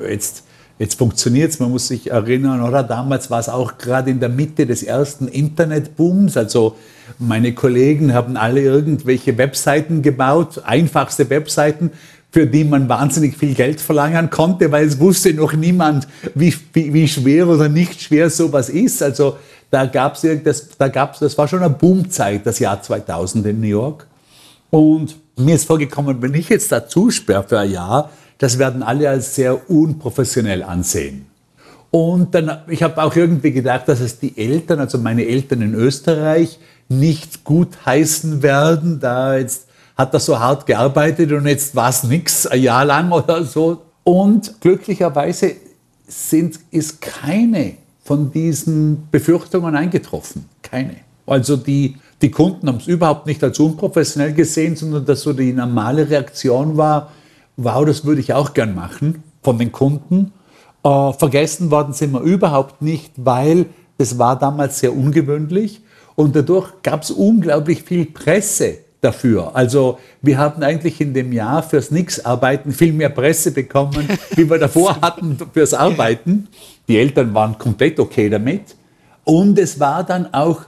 [0.00, 0.44] Jetzt,
[0.80, 2.82] jetzt funktioniert es, man muss sich erinnern, oder?
[2.82, 6.38] Damals war es auch gerade in der Mitte des ersten Internetbooms.
[6.38, 6.74] Also
[7.18, 11.90] meine Kollegen haben alle irgendwelche Webseiten gebaut, einfachste Webseiten,
[12.32, 16.94] für die man wahnsinnig viel Geld verlangen konnte, weil es wusste noch niemand, wie, wie,
[16.94, 19.02] wie schwer oder nicht schwer sowas ist.
[19.02, 19.36] Also
[19.70, 23.60] da gab es das, da gab's, das war schon eine Boomzeit, das Jahr 2000 in
[23.60, 24.06] New York.
[24.70, 29.08] Und mir ist vorgekommen, wenn ich jetzt da zusperre für ein Jahr, das werden alle
[29.08, 31.26] als sehr unprofessionell ansehen.
[31.90, 35.74] Und dann, ich habe auch irgendwie gedacht, dass es die Eltern, also meine Eltern in
[35.74, 38.98] Österreich, nicht gut heißen werden.
[38.98, 43.12] Da jetzt hat er so hart gearbeitet und jetzt war es nichts, ein Jahr lang
[43.12, 43.82] oder so.
[44.04, 45.56] Und glücklicherweise
[46.08, 50.46] sind, ist keine von diesen Befürchtungen eingetroffen.
[50.62, 50.96] Keine.
[51.26, 55.52] Also die die Kunden haben es überhaupt nicht als unprofessionell gesehen, sondern dass so die
[55.52, 57.10] normale Reaktion war,
[57.62, 60.32] wow, das würde ich auch gern machen von den Kunden.
[60.82, 63.66] Äh, vergessen worden sind wir überhaupt nicht, weil
[63.98, 65.82] das war damals sehr ungewöhnlich
[66.14, 69.54] und dadurch gab es unglaublich viel Presse dafür.
[69.54, 74.58] Also wir haben eigentlich in dem Jahr fürs Nix-Arbeiten viel mehr Presse bekommen, wie wir
[74.58, 76.48] davor hatten fürs Arbeiten.
[76.88, 78.76] Die Eltern waren komplett okay damit.
[79.24, 80.62] Und es war dann auch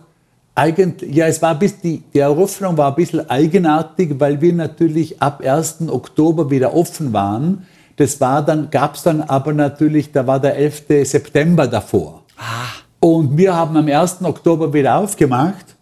[0.55, 5.21] eigentlich, ja, es war bis die, die Eröffnung war ein bisschen eigenartig, weil wir natürlich
[5.23, 5.89] ab 1.
[5.89, 7.67] Oktober wieder offen waren.
[7.97, 10.85] Das war dann, gab es dann aber natürlich, da war der 11.
[11.05, 12.23] September davor.
[12.37, 12.83] Ah.
[13.01, 14.23] Und wir haben am 1.
[14.23, 15.77] Oktober wieder aufgemacht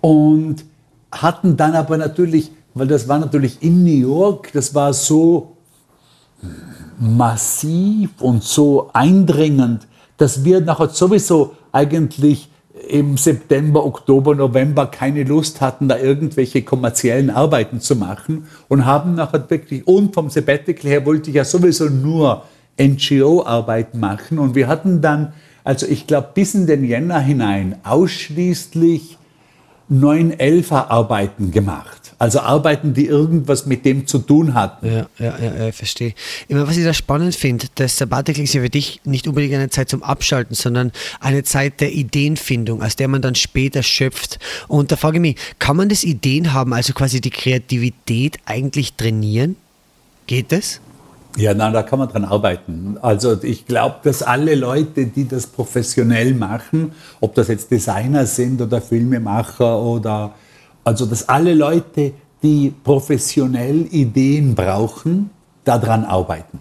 [0.00, 0.64] und
[1.12, 5.56] hatten dann aber natürlich, weil das war natürlich in New York, das war so
[6.98, 9.86] massiv und so eindringend,
[10.16, 12.49] dass wir nachher sowieso eigentlich
[12.90, 19.14] im September, Oktober, November keine Lust hatten, da irgendwelche kommerziellen Arbeiten zu machen und haben
[19.14, 22.44] nachher wirklich, und vom Sabbatical her wollte ich ja sowieso nur
[22.80, 29.18] NGO-Arbeiten machen und wir hatten dann, also ich glaube bis in den Jänner hinein ausschließlich
[29.90, 31.99] 9-11er-Arbeiten gemacht.
[32.20, 34.86] Also Arbeiten, die irgendwas mit dem zu tun hatten.
[34.86, 36.12] Ja, ja, ja, ja verstehe.
[36.48, 39.70] Immer was ich da spannend finde, das Sabbatical ist ja für dich nicht unbedingt eine
[39.70, 44.38] Zeit zum Abschalten, sondern eine Zeit der Ideenfindung, aus der man dann später schöpft.
[44.68, 48.92] Und da frage ich mich, kann man das Ideen haben, also quasi die Kreativität eigentlich
[48.92, 49.56] trainieren?
[50.26, 50.82] Geht das?
[51.38, 52.98] Ja, nein, da kann man dran arbeiten.
[53.00, 58.60] Also ich glaube, dass alle Leute, die das professionell machen, ob das jetzt Designer sind
[58.60, 60.34] oder Filmemacher oder
[60.90, 65.30] also, dass alle Leute, die professionell Ideen brauchen,
[65.62, 66.58] daran arbeiten.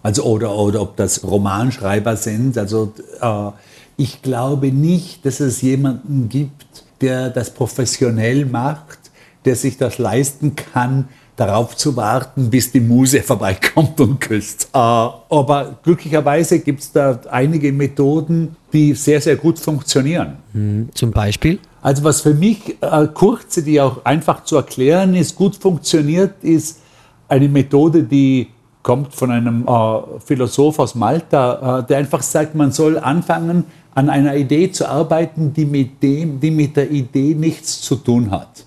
[0.00, 2.56] Also, oder, oder ob das Romanschreiber sind.
[2.56, 3.50] Also, äh,
[3.96, 8.98] ich glaube nicht, dass es jemanden gibt, der das professionell macht,
[9.44, 14.68] der sich das leisten kann, darauf zu warten, bis die Muse vorbeikommt und küsst.
[14.72, 20.36] Äh, aber glücklicherweise gibt es da einige Methoden, die sehr, sehr gut funktionieren.
[20.52, 21.58] Hm, zum Beispiel?
[21.82, 26.80] Also was für mich äh, kurze, die auch einfach zu erklären ist, gut funktioniert, ist
[27.28, 28.48] eine Methode, die
[28.84, 33.64] kommt von einem äh, Philosoph aus Malta, äh, der einfach sagt, man soll anfangen,
[33.94, 38.30] an einer Idee zu arbeiten, die mit, dem, die mit der Idee nichts zu tun
[38.30, 38.64] hat.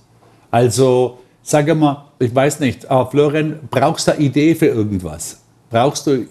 [0.52, 5.42] Also sage mal, ich weiß nicht, äh, Florian, brauchst du eine Idee für irgendwas?
[5.70, 6.26] Brauchst du,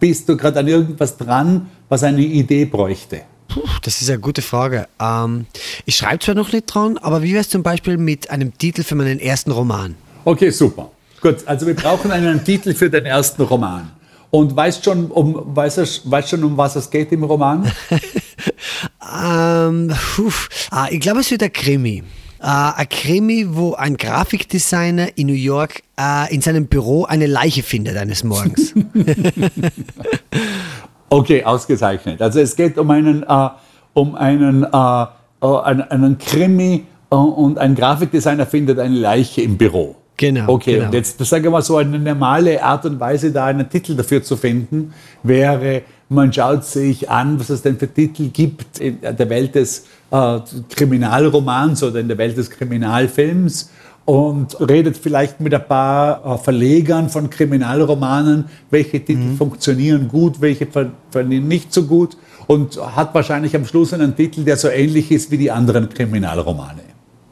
[0.00, 3.22] bist du gerade an irgendwas dran, was eine Idee bräuchte?
[3.48, 4.88] Puh, das ist eine gute Frage.
[5.00, 5.46] Ähm,
[5.84, 8.82] ich schreibe zwar noch nicht dran, aber wie wäre es zum Beispiel mit einem Titel
[8.82, 9.94] für meinen ersten Roman?
[10.24, 10.90] Okay, super.
[11.20, 13.90] Gut, also wir brauchen einen Titel für den ersten Roman.
[14.30, 17.64] Und weißt schon, um, weißt, weißt schon, um was es geht im Roman?
[19.00, 19.94] ähm,
[20.70, 22.02] ah, ich glaube, es wird ein Krimi.
[22.40, 27.62] Äh, ein Krimi, wo ein Grafikdesigner in New York äh, in seinem Büro eine Leiche
[27.62, 28.74] findet eines Morgens.
[31.08, 32.20] Okay, ausgezeichnet.
[32.20, 33.48] Also es geht um einen, äh,
[33.94, 35.06] um einen, äh,
[35.42, 35.46] äh
[35.90, 39.96] einen, Krimi äh, und ein Grafikdesigner findet eine Leiche im Büro.
[40.16, 40.48] Genau.
[40.48, 40.86] Okay, genau.
[40.86, 44.22] und jetzt sagen wir mal so eine normale Art und Weise, da einen Titel dafür
[44.22, 49.28] zu finden, wäre, man schaut sich an, was es denn für Titel gibt in der
[49.28, 50.38] Welt des äh,
[50.70, 53.70] Kriminalromans oder in der Welt des Kriminalfilms
[54.06, 59.36] und redet vielleicht mit ein paar äh, Verlegern von Kriminalromanen, welche Titel mhm.
[59.36, 62.16] funktionieren gut, welche funktionieren nicht so gut
[62.46, 66.82] und hat wahrscheinlich am Schluss einen Titel, der so ähnlich ist wie die anderen Kriminalromane.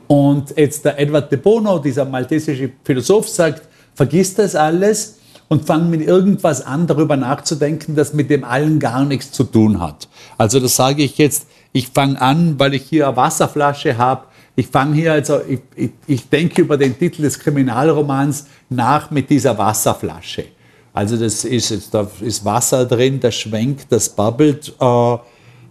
[0.09, 3.63] Und jetzt der Edward de Bono, dieser maltesische Philosoph, sagt,
[3.95, 9.05] vergiss das alles und fang mit irgendwas an, darüber nachzudenken, das mit dem allen gar
[9.05, 10.09] nichts zu tun hat.
[10.37, 14.25] Also das sage ich jetzt, ich fange an, weil ich hier eine Wasserflasche habe,
[14.57, 19.29] ich fange hier, also ich, ich, ich, denke über den Titel des Kriminalromans nach mit
[19.29, 20.45] dieser Wasserflasche.
[20.93, 25.17] Also das ist, da ist Wasser drin, das schwenkt, das babbelt, äh,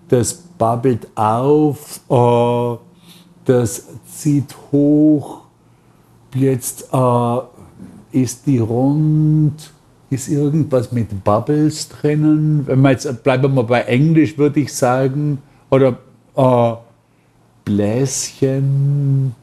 [0.09, 2.77] das babbelt auf, äh,
[3.45, 5.41] das zieht hoch,
[6.35, 7.37] jetzt äh,
[8.11, 9.71] ist die rund,
[10.09, 12.67] ist irgendwas mit Bubbles drinnen.
[12.67, 15.97] Wenn wir jetzt bleiben wir mal bei Englisch, würde ich sagen, oder
[16.35, 16.73] äh,
[17.65, 19.35] Bläschen,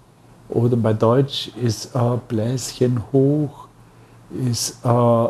[0.49, 3.69] oder bei Deutsch ist äh, Bläschen hoch,
[4.47, 5.29] ist äh,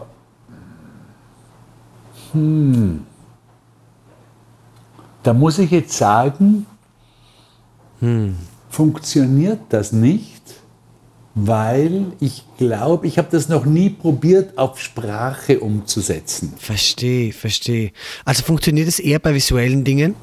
[2.33, 3.07] hm.
[5.23, 6.67] Da muss ich jetzt sagen,
[8.01, 8.37] hm.
[8.71, 10.41] funktioniert das nicht,
[11.35, 16.55] weil ich glaube, ich habe das noch nie probiert, auf Sprache umzusetzen.
[16.59, 17.93] Verstehe, verstehe.
[18.25, 20.15] Also funktioniert es eher bei visuellen Dingen?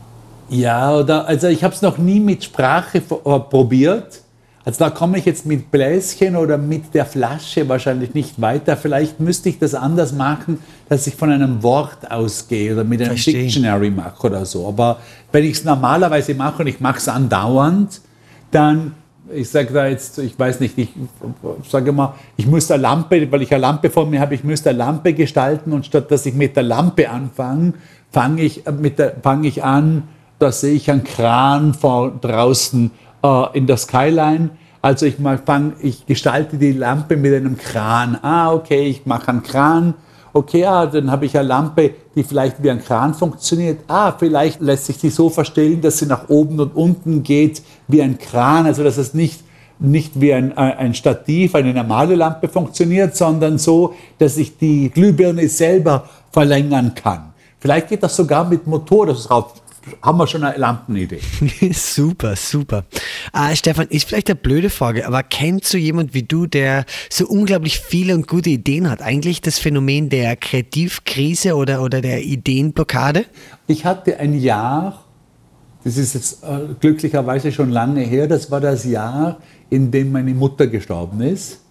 [0.49, 4.21] Ja, oder also ich habe es noch nie mit Sprache äh, probiert.
[4.67, 8.75] Also da komme ich jetzt mit Bläschen oder mit der Flasche wahrscheinlich nicht weiter.
[8.75, 13.11] Vielleicht müsste ich das anders machen, dass ich von einem Wort ausgehe oder mit einem
[13.11, 13.43] Verstehen.
[13.43, 14.67] Dictionary mache oder so.
[14.67, 14.97] Aber
[15.31, 18.01] wenn ich es normalerweise mache und ich mache es andauernd,
[18.51, 18.93] dann,
[19.33, 20.89] ich sage da jetzt, ich weiß nicht, ich
[21.69, 24.71] sage mal, ich muss eine Lampe, weil ich eine Lampe vor mir habe, ich müsste
[24.71, 27.71] eine Lampe gestalten und statt dass ich mit der Lampe anfange,
[28.11, 30.03] fange ich, äh, fang ich an,
[30.39, 32.91] da sehe ich einen Kran vor draußen
[33.23, 34.51] äh, in der Skyline.
[34.81, 38.17] Also ich mal fang, ich gestalte die Lampe mit einem Kran.
[38.21, 39.95] Ah, okay, ich mache einen Kran.
[40.33, 43.79] Okay, ah, dann habe ich eine Lampe, die vielleicht wie ein Kran funktioniert.
[43.87, 48.01] Ah, vielleicht lässt sich die so verstellen, dass sie nach oben und unten geht wie
[48.01, 48.67] ein Kran.
[48.67, 49.43] Also dass es nicht
[49.79, 55.47] nicht wie ein, ein Stativ, eine normale Lampe funktioniert, sondern so, dass ich die Glühbirne
[55.49, 57.33] selber verlängern kann.
[57.59, 59.53] Vielleicht geht das sogar mit Motor, dass es drauf
[60.01, 61.19] haben wir schon eine Lampenidee.
[61.73, 62.85] super, super.
[63.33, 67.27] Äh, Stefan, ist vielleicht eine blöde Frage, aber kennst du jemand wie du, der so
[67.27, 69.01] unglaublich viele und gute Ideen hat?
[69.01, 73.25] Eigentlich das Phänomen der Kreativkrise oder, oder der Ideenblockade?
[73.67, 75.03] Ich hatte ein Jahr,
[75.83, 79.37] das ist jetzt äh, glücklicherweise schon lange her, das war das Jahr,
[79.69, 81.61] in dem meine Mutter gestorben ist.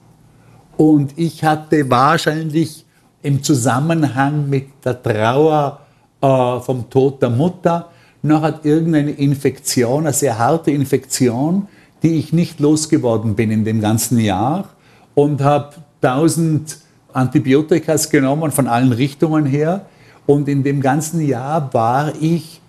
[0.76, 2.84] Und ich hatte wahrscheinlich
[3.22, 5.80] im Zusammenhang mit der Trauer
[6.20, 7.90] äh, vom Tod der Mutter
[8.26, 11.68] noch hat irgendeine Infektion, eine sehr harte Infektion,
[12.02, 14.68] die ich nicht losgeworden bin in dem ganzen Jahr
[15.14, 16.78] und habe tausend
[17.12, 19.86] Antibiotikas genommen von allen Richtungen her
[20.26, 22.60] und in dem ganzen Jahr war ich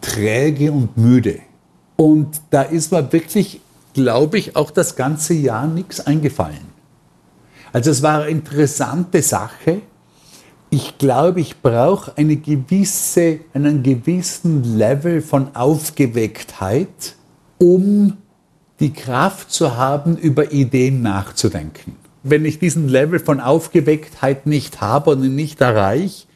[0.00, 1.40] träge und müde.
[1.96, 3.60] Und da ist mir wirklich,
[3.94, 6.70] glaube ich, auch das ganze Jahr nichts eingefallen.
[7.72, 9.82] Also es war eine interessante Sache,
[10.70, 17.16] ich glaube, ich brauche eine gewisse, einen gewissen Level von Aufgewecktheit,
[17.58, 18.16] um
[18.78, 21.96] die Kraft zu haben, über Ideen nachzudenken.
[22.22, 26.26] Wenn ich diesen Level von Aufgewecktheit nicht habe und nicht erreiche,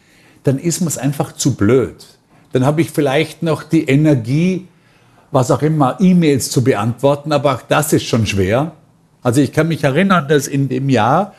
[0.43, 2.05] dann ist mir es einfach zu blöd.
[2.53, 4.67] Dann habe ich vielleicht noch die Energie,
[5.31, 8.73] was auch immer, E-Mails zu beantworten, aber auch das ist schon schwer.
[9.23, 11.35] Also ich kann mich erinnern, dass in dem Jahr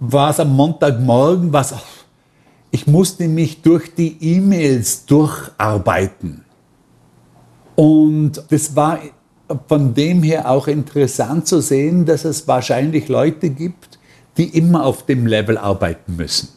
[0.00, 1.74] war es am Montagmorgen, was
[2.70, 6.44] ich musste mich durch die E-Mails durcharbeiten.
[7.74, 9.00] Und das war
[9.66, 13.98] von dem her auch interessant zu sehen, dass es wahrscheinlich Leute gibt,
[14.36, 16.48] die immer auf dem Level arbeiten müssen.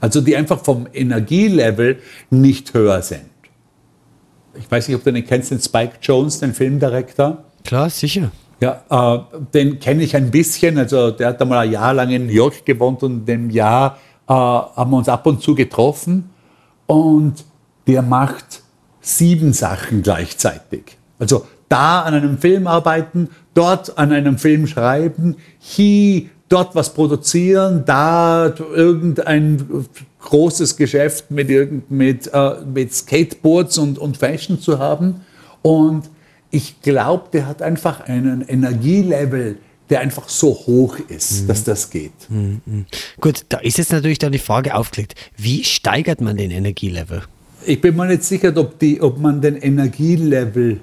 [0.00, 1.98] Also die einfach vom Energielevel
[2.30, 3.30] nicht höher sind.
[4.54, 7.44] Ich weiß nicht, ob du den kennst, den Spike Jones, den Filmdirektor.
[7.64, 8.30] Klar, sicher.
[8.60, 10.76] Ja, äh, den kenne ich ein bisschen.
[10.78, 13.98] Also der hat einmal ein Jahr lang in New York gewohnt und in dem Jahr
[14.30, 16.30] äh, haben wir uns ab und zu getroffen
[16.86, 17.44] und
[17.88, 18.62] der macht
[19.00, 20.98] sieben Sachen gleichzeitig.
[21.18, 27.82] Also da an einem Film arbeiten, dort an einem Film schreiben, hier dort was produzieren,
[27.84, 29.86] da irgendein
[30.20, 35.22] großes Geschäft mit, mit, äh, mit Skateboards und, und Fashion zu haben.
[35.62, 36.08] Und
[36.52, 39.58] ich glaube, der hat einfach einen Energielevel,
[39.90, 41.46] der einfach so hoch ist, mhm.
[41.48, 42.12] dass das geht.
[42.28, 42.86] Mhm.
[43.20, 47.22] Gut, da ist jetzt natürlich dann die Frage aufgelegt, wie steigert man den Energielevel?
[47.66, 50.80] Ich bin mir nicht sicher, ob, die, ob man den Energielevel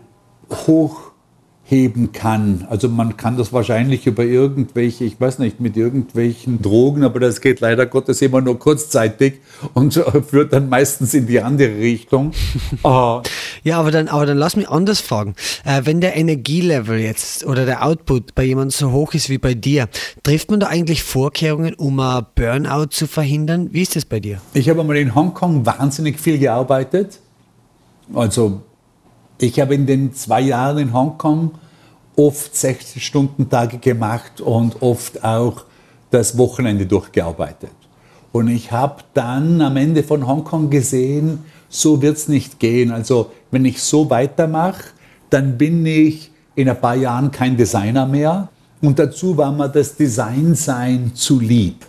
[0.49, 1.06] hoch
[1.69, 2.65] heben kann.
[2.69, 7.41] Also man kann das wahrscheinlich über irgendwelche, ich weiß nicht, mit irgendwelchen Drogen, aber das
[7.41, 9.41] geht leider Gottes immer nur kurzzeitig
[9.73, 9.93] und
[10.29, 12.31] führt dann meistens in die andere Richtung.
[12.83, 13.21] uh.
[13.63, 15.35] Ja, aber dann, aber dann lass mich anders fragen.
[15.65, 19.55] Äh, wenn der Energielevel jetzt oder der Output bei jemandem so hoch ist wie bei
[19.55, 19.89] dir,
[20.23, 23.69] trifft man da eigentlich Vorkehrungen, um ein Burnout zu verhindern?
[23.73, 24.39] Wie ist das bei dir?
[24.53, 27.19] Ich habe mal in Hongkong wahnsinnig viel gearbeitet.
[28.13, 28.61] Also
[29.39, 31.51] Ich habe in den zwei Jahren in Hongkong
[32.15, 35.65] oft 60-Stunden-Tage gemacht und oft auch
[36.09, 37.71] das Wochenende durchgearbeitet.
[38.31, 42.91] Und ich habe dann am Ende von Hongkong gesehen, so wird es nicht gehen.
[42.91, 44.85] Also wenn ich so weitermache,
[45.29, 48.49] dann bin ich in ein paar Jahren kein Designer mehr.
[48.81, 51.85] Und dazu war mir das Designsein zu lieb.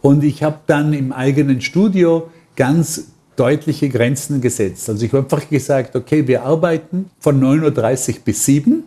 [0.00, 4.88] Und ich habe dann im eigenen Studio ganz deutliche Grenzen gesetzt.
[4.88, 8.84] Also ich habe einfach gesagt, okay, wir arbeiten von 9.30 Uhr bis 7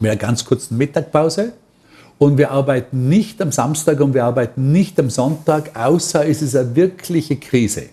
[0.00, 1.52] mit einer ganz kurzen Mittagpause.
[2.18, 6.56] Und wir arbeiten nicht am Samstag und wir arbeiten nicht am Sonntag, außer es ist
[6.56, 7.84] eine wirkliche Krise.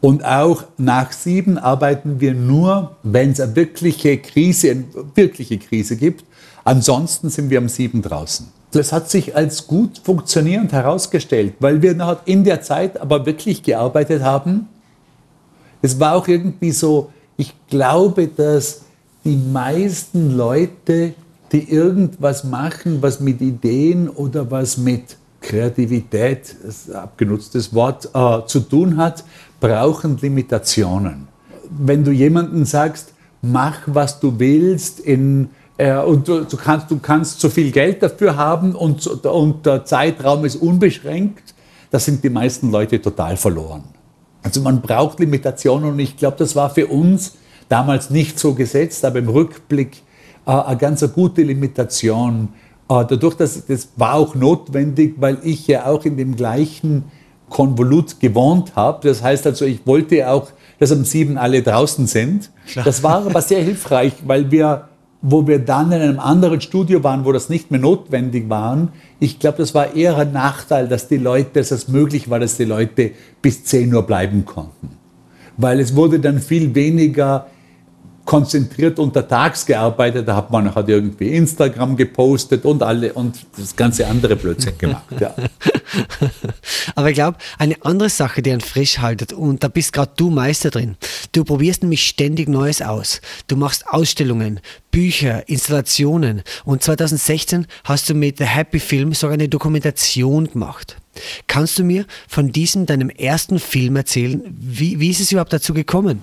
[0.00, 5.96] Und auch nach sieben arbeiten wir nur, wenn es eine wirkliche Krise, eine wirkliche Krise
[5.96, 6.24] gibt.
[6.62, 8.46] Ansonsten sind wir am sieben draußen.
[8.70, 14.22] Das hat sich als gut funktionierend herausgestellt, weil wir in der Zeit aber wirklich gearbeitet
[14.22, 14.68] haben.
[15.84, 18.80] Es war auch irgendwie so, ich glaube, dass
[19.22, 21.12] die meisten Leute
[21.52, 28.08] die irgendwas machen, was mit Ideen oder was mit Kreativität, das ist ein abgenutztes Wort,
[28.14, 29.24] äh, zu tun hat,
[29.60, 31.28] brauchen Limitationen.
[31.68, 33.12] Wenn du jemandem sagst,
[33.42, 38.02] mach was du willst in, äh, und du, du, kannst, du kannst so viel Geld
[38.02, 41.52] dafür haben und, und der Zeitraum ist unbeschränkt,
[41.90, 43.93] da sind die meisten Leute total verloren.
[44.44, 47.32] Also man braucht Limitationen und ich glaube, das war für uns
[47.68, 49.96] damals nicht so gesetzt, aber im Rückblick
[50.46, 52.50] äh, eine ganz gute Limitation.
[52.88, 57.04] Äh, dadurch, dass das war auch notwendig, weil ich ja auch in dem gleichen
[57.48, 59.08] Konvolut gewohnt habe.
[59.08, 62.50] Das heißt also, ich wollte auch, dass am 7 alle draußen sind.
[62.66, 62.84] Klar.
[62.84, 64.88] Das war aber sehr hilfreich, weil wir,
[65.26, 68.88] wo wir dann in einem anderen Studio waren, wo das nicht mehr notwendig war,
[69.20, 72.58] ich glaube, das war eher ein Nachteil, dass die Leute, dass es möglich war, dass
[72.58, 74.90] die Leute bis 10 Uhr bleiben konnten.
[75.56, 77.46] Weil es wurde dann viel weniger
[78.24, 84.06] konzentriert untertags gearbeitet, da hat man hat irgendwie Instagram gepostet und alle und das ganze
[84.06, 85.04] andere Blödsinn gemacht.
[85.20, 85.34] Ja.
[86.94, 90.30] Aber ich glaube, eine andere Sache, die einen frisch haltet, und da bist gerade du
[90.30, 90.96] Meister drin.
[91.32, 93.20] Du probierst nämlich ständig Neues aus.
[93.46, 94.60] Du machst Ausstellungen,
[94.90, 100.96] Bücher, Installationen und 2016 hast du mit The Happy Film sogar eine Dokumentation gemacht.
[101.46, 104.42] Kannst du mir von diesem deinem ersten Film erzählen?
[104.48, 106.22] Wie, wie ist es überhaupt dazu gekommen?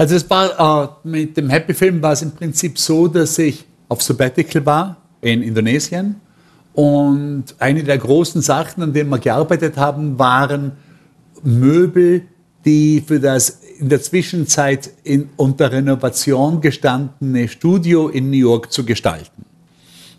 [0.00, 3.66] Also es war äh, mit dem Happy Film war es im Prinzip so, dass ich
[3.90, 6.14] auf Sabbatical war in Indonesien
[6.72, 10.72] und eine der großen Sachen, an denen wir gearbeitet haben, waren
[11.42, 12.22] Möbel,
[12.64, 18.86] die für das in der Zwischenzeit in, unter Renovation gestandene Studio in New York zu
[18.86, 19.44] gestalten.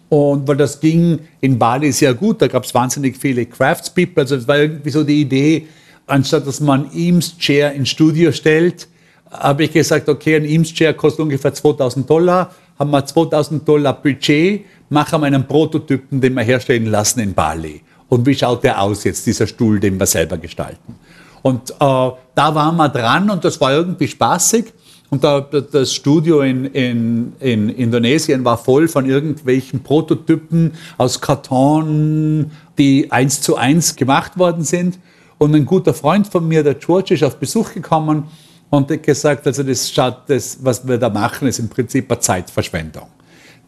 [0.10, 4.22] Und weil das ging in Bali sehr gut, da gab es wahnsinnig viele Craftspeople.
[4.22, 5.66] Also es war irgendwie so die Idee,
[6.06, 8.88] anstatt dass man Eames Chair ins Studio stellt,
[9.32, 14.66] habe ich gesagt, okay, ein Eames-Chair kostet ungefähr 2000 Dollar, haben wir 2000 Dollar Budget,
[14.90, 17.82] machen wir einen Prototypen, den wir herstellen lassen in Bali.
[18.10, 20.96] Und wie schaut der aus jetzt, dieser Stuhl, den wir selber gestalten?
[21.42, 24.66] Und äh, da waren wir dran und das war irgendwie spaßig.
[25.10, 32.52] Und da, das Studio in, in, in Indonesien war voll von irgendwelchen Prototypen aus Karton,
[32.78, 35.00] die eins zu eins gemacht worden sind.
[35.38, 38.26] Und ein guter Freund von mir, der George, ist auf Besuch gekommen
[38.72, 43.08] und gesagt, also das schaut, das, was wir da machen, ist im Prinzip eine Zeitverschwendung.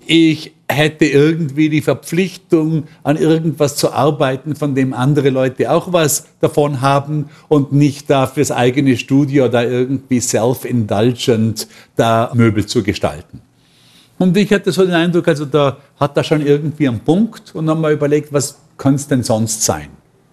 [0.06, 6.26] Ich hätte irgendwie die Verpflichtung, an irgendwas zu arbeiten, von dem andere Leute auch was
[6.42, 13.42] davon haben und nicht da fürs eigene Studio da irgendwie self-indulgent da Möbel zu gestalten.
[14.20, 17.68] Und ich hatte so den Eindruck, also da hat er schon irgendwie einen Punkt und
[17.68, 19.90] dann mal überlegt, was könnte es denn sonst sein?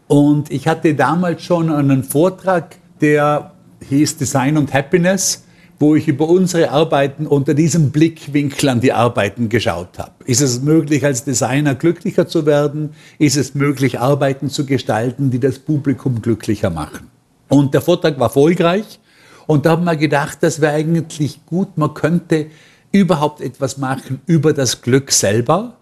[0.07, 3.53] Und ich hatte damals schon einen Vortrag, der
[3.89, 5.45] hieß Design und Happiness,
[5.79, 10.13] wo ich über unsere Arbeiten unter diesem Blickwinkel an die Arbeiten geschaut habe.
[10.27, 12.91] Ist es möglich, als Designer glücklicher zu werden?
[13.19, 17.11] Ist es möglich, Arbeiten zu gestalten, die das Publikum glücklicher machen?
[17.49, 19.01] Und der Vortrag war erfolgreich.
[19.47, 22.47] Und da haben wir gedacht, das wäre eigentlich gut, man könnte
[22.93, 25.79] überhaupt etwas machen über das Glück selber.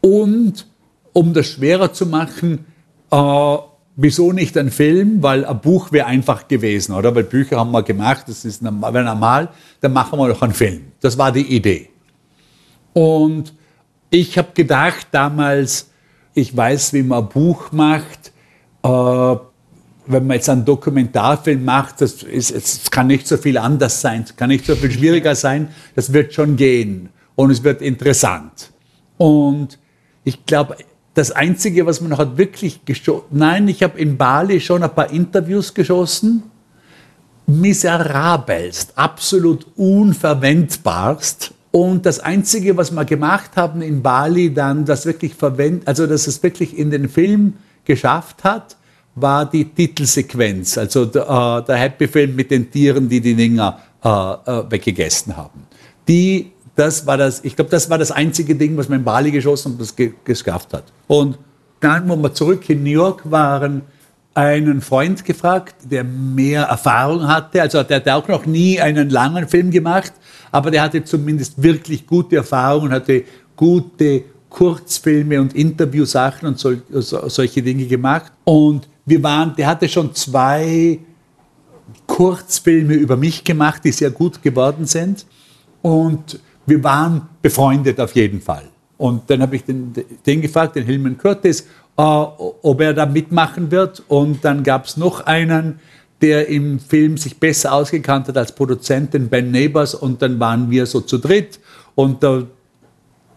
[0.00, 0.66] Und
[1.12, 2.64] um das schwerer zu machen,
[3.10, 3.56] äh,
[3.94, 5.22] Wieso nicht ein Film?
[5.22, 7.14] Weil ein Buch wäre einfach gewesen, oder?
[7.14, 9.48] Weil Bücher haben wir gemacht, das ist normal,
[9.80, 10.92] dann machen wir noch einen Film.
[11.00, 11.90] Das war die Idee.
[12.94, 13.54] Und
[14.10, 15.90] ich habe gedacht damals,
[16.34, 18.32] ich weiß, wie man ein Buch macht.
[18.82, 19.36] Äh,
[20.06, 24.22] wenn man jetzt einen Dokumentarfilm macht, das, ist, das kann nicht so viel anders sein,
[24.22, 28.72] das kann nicht so viel schwieriger sein, das wird schon gehen und es wird interessant.
[29.16, 29.78] Und
[30.24, 30.76] ich glaube,
[31.14, 35.10] das Einzige, was man noch wirklich geschossen, nein, ich habe in Bali schon ein paar
[35.10, 36.44] Interviews geschossen
[37.46, 41.52] miserabelst, absolut unverwendbarst.
[41.70, 46.26] Und das Einzige, was wir gemacht haben in Bali, dann das wirklich verwendet, also dass
[46.26, 47.54] es wirklich in den Film
[47.84, 48.76] geschafft hat,
[49.14, 54.08] war die Titelsequenz, also der, äh, der Happy-Film mit den Tieren, die die Dinger äh,
[54.08, 55.66] äh, weggegessen haben.
[56.08, 59.30] Die, das war das, ich glaube, das war das einzige Ding, was man in Bali
[59.30, 59.94] geschossen und das
[60.24, 60.84] geschafft hat.
[61.06, 61.38] Und
[61.80, 63.82] dann, wo wir zurück in New York waren,
[64.34, 67.60] einen Freund gefragt, der mehr Erfahrung hatte.
[67.60, 70.12] Also der hat auch noch nie einen langen Film gemacht,
[70.50, 73.24] aber der hatte zumindest wirklich gute Erfahrungen, hatte
[73.56, 78.32] gute Kurzfilme und Interviewsachen und sol solche Dinge gemacht.
[78.44, 80.98] Und wir waren, der hatte schon zwei
[82.06, 85.26] Kurzfilme über mich gemacht, die sehr gut geworden sind.
[85.82, 88.64] Und wir waren befreundet auf jeden Fall.
[88.98, 89.92] Und dann habe ich den,
[90.24, 91.62] den gefragt, den Hilman Curtis,
[91.96, 94.02] äh, ob er da mitmachen wird.
[94.08, 95.80] Und dann gab es noch einen,
[96.20, 99.94] der im Film sich besser ausgekannt hat als Produzent, den Ben Neighbors.
[99.94, 101.58] Und dann waren wir so zu dritt.
[101.96, 102.44] Und der,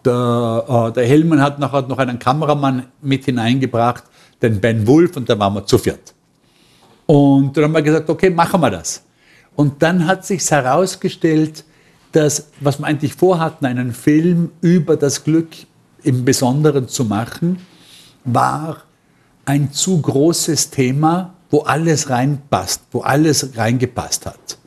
[0.04, 4.04] der, äh, der Hillman hat nachher noch einen Kameramann mit hineingebracht,
[4.40, 5.16] den Ben Wolf.
[5.16, 6.14] Und dann waren wir zu viert.
[7.06, 9.02] Und dann haben wir gesagt, okay, machen wir das.
[9.56, 11.64] Und dann hat sich herausgestellt,
[12.16, 15.48] dass, was wir eigentlich vorhatten, einen Film über das Glück
[16.02, 17.58] im Besonderen zu machen,
[18.24, 18.84] war
[19.44, 24.58] ein zu großes Thema, wo alles reinpasst, wo alles reingepasst hat.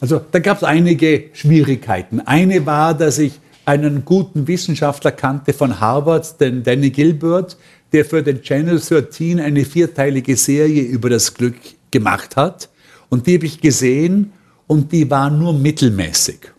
[0.00, 2.20] Also da gab es einige Schwierigkeiten.
[2.20, 7.58] Eine war, dass ich einen guten Wissenschaftler kannte von Harvard, den Danny Gilbert,
[7.92, 11.56] der für den Channel 13 eine vierteilige Serie über das Glück
[11.90, 12.70] gemacht hat.
[13.10, 14.32] Und die habe ich gesehen
[14.66, 16.52] und die war nur mittelmäßig.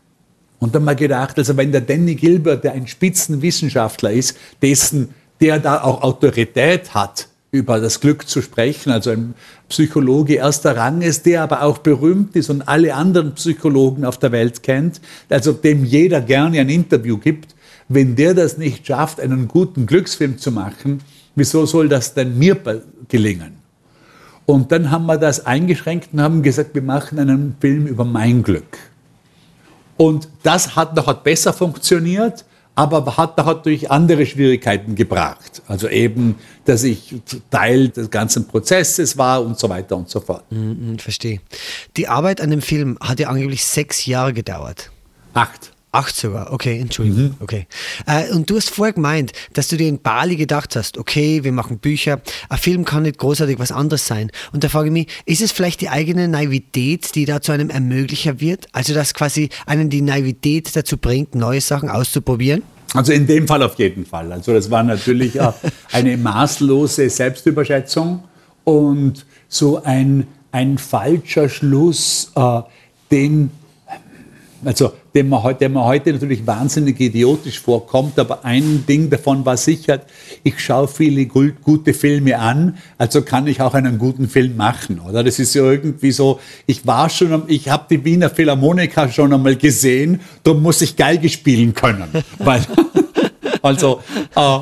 [0.59, 5.09] Und dann mal gedacht, also wenn der Danny Gilbert, der ein Spitzenwissenschaftler ist, dessen
[5.41, 9.33] der da auch Autorität hat, über das Glück zu sprechen, also ein
[9.69, 14.31] Psychologe erster Rang ist, der aber auch berühmt ist und alle anderen Psychologen auf der
[14.31, 17.55] Welt kennt, also dem jeder gerne ein Interview gibt,
[17.87, 21.01] wenn der das nicht schafft, einen guten Glücksfilm zu machen,
[21.35, 22.57] wieso soll das denn mir
[23.07, 23.53] gelingen?
[24.45, 28.43] Und dann haben wir das eingeschränkt und haben gesagt, wir machen einen Film über mein
[28.43, 28.77] Glück.
[29.99, 35.61] Und das hat noch besser funktioniert, aber hat natürlich andere Schwierigkeiten gebracht.
[35.67, 37.15] Also eben, dass ich
[37.51, 40.49] Teil des ganzen Prozesses war und so weiter und so fort.
[40.51, 41.41] Mm, mm, verstehe.
[41.97, 44.89] Die Arbeit an dem Film hat ja angeblich sechs Jahre gedauert.
[45.33, 45.73] Acht.
[45.91, 47.23] Acht sogar, okay, Entschuldigung.
[47.23, 47.35] Mhm.
[47.39, 47.65] Okay.
[48.05, 51.51] Äh, und du hast vorher gemeint, dass du dir in Bali gedacht hast, okay, wir
[51.51, 54.29] machen Bücher, ein Film kann nicht großartig was anderes sein.
[54.51, 57.71] Und da frage ich mich, ist es vielleicht die eigene Naivität, die da zu einem
[57.71, 58.67] Ermöglicher wird?
[58.71, 62.61] Also, dass quasi einen die Naivität dazu bringt, neue Sachen auszuprobieren?
[62.93, 64.31] Also in dem Fall auf jeden Fall.
[64.31, 65.39] Also das war natürlich
[65.91, 68.23] eine maßlose Selbstüberschätzung
[68.63, 72.61] und so ein, ein falscher Schluss, äh,
[73.11, 73.51] den
[74.65, 79.57] also dem man, dem man heute natürlich wahnsinnig idiotisch vorkommt, aber ein Ding davon war
[79.57, 80.01] sicher,
[80.43, 85.23] ich schaue viele gute Filme an, also kann ich auch einen guten Film machen, oder?
[85.23, 89.55] Das ist ja irgendwie so, ich war schon, ich habe die Wiener Philharmoniker schon einmal
[89.55, 92.61] gesehen, darum muss ich Geige spielen können, weil
[93.61, 94.01] also,
[94.35, 94.59] äh.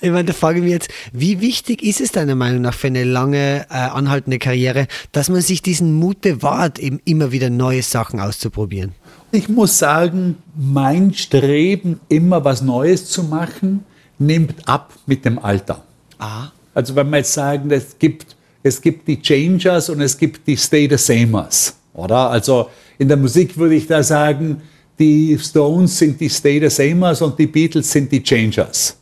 [0.00, 2.88] Ich meine, da frage ich mich jetzt, wie wichtig ist es deiner Meinung nach für
[2.88, 7.82] eine lange äh, anhaltende Karriere, dass man sich diesen Mut bewahrt, eben immer wieder neue
[7.82, 8.92] Sachen auszuprobieren?
[9.32, 13.84] Ich muss sagen, mein Streben, immer was Neues zu machen,
[14.18, 15.82] nimmt ab mit dem Alter.
[16.18, 16.48] Ah.
[16.74, 20.56] Also wenn wir jetzt sagen, es gibt, es gibt die Changers und es gibt die
[20.56, 22.30] Stay the Samers, oder?
[22.30, 24.62] Also in der Musik würde ich da sagen,
[24.98, 28.96] die Stones sind die Stay the Samers und die Beatles sind die Changers.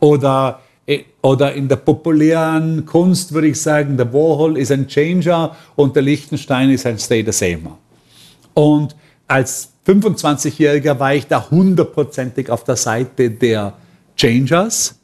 [0.00, 5.54] Oder, äh, oder in der populären Kunst würde ich sagen, der Warhol ist ein Changer
[5.76, 7.78] und der Lichtenstein ist ein Stay the Samer.
[8.54, 8.96] Und
[9.26, 13.74] als 25-Jähriger war ich da hundertprozentig auf der Seite der
[14.16, 14.98] Changers.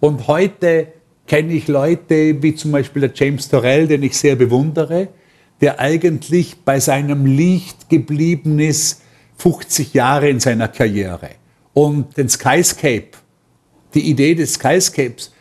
[0.00, 0.88] Und heute
[1.26, 5.08] kenne ich Leute wie zum Beispiel der James Torrell, den ich sehr bewundere,
[5.60, 9.02] der eigentlich bei seinem Licht geblieben ist,
[9.38, 11.30] 50 Jahre in seiner Karriere.
[11.74, 13.10] Und den Skyscape,
[13.96, 15.32] die Idee des Skyscapes,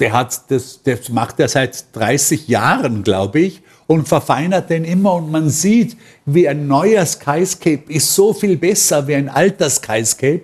[0.00, 5.14] der hat das, das macht er seit 30 Jahren, glaube ich, und verfeinert den immer.
[5.14, 10.42] Und man sieht, wie ein neuer Skyscape ist so viel besser wie ein alter Skyscape,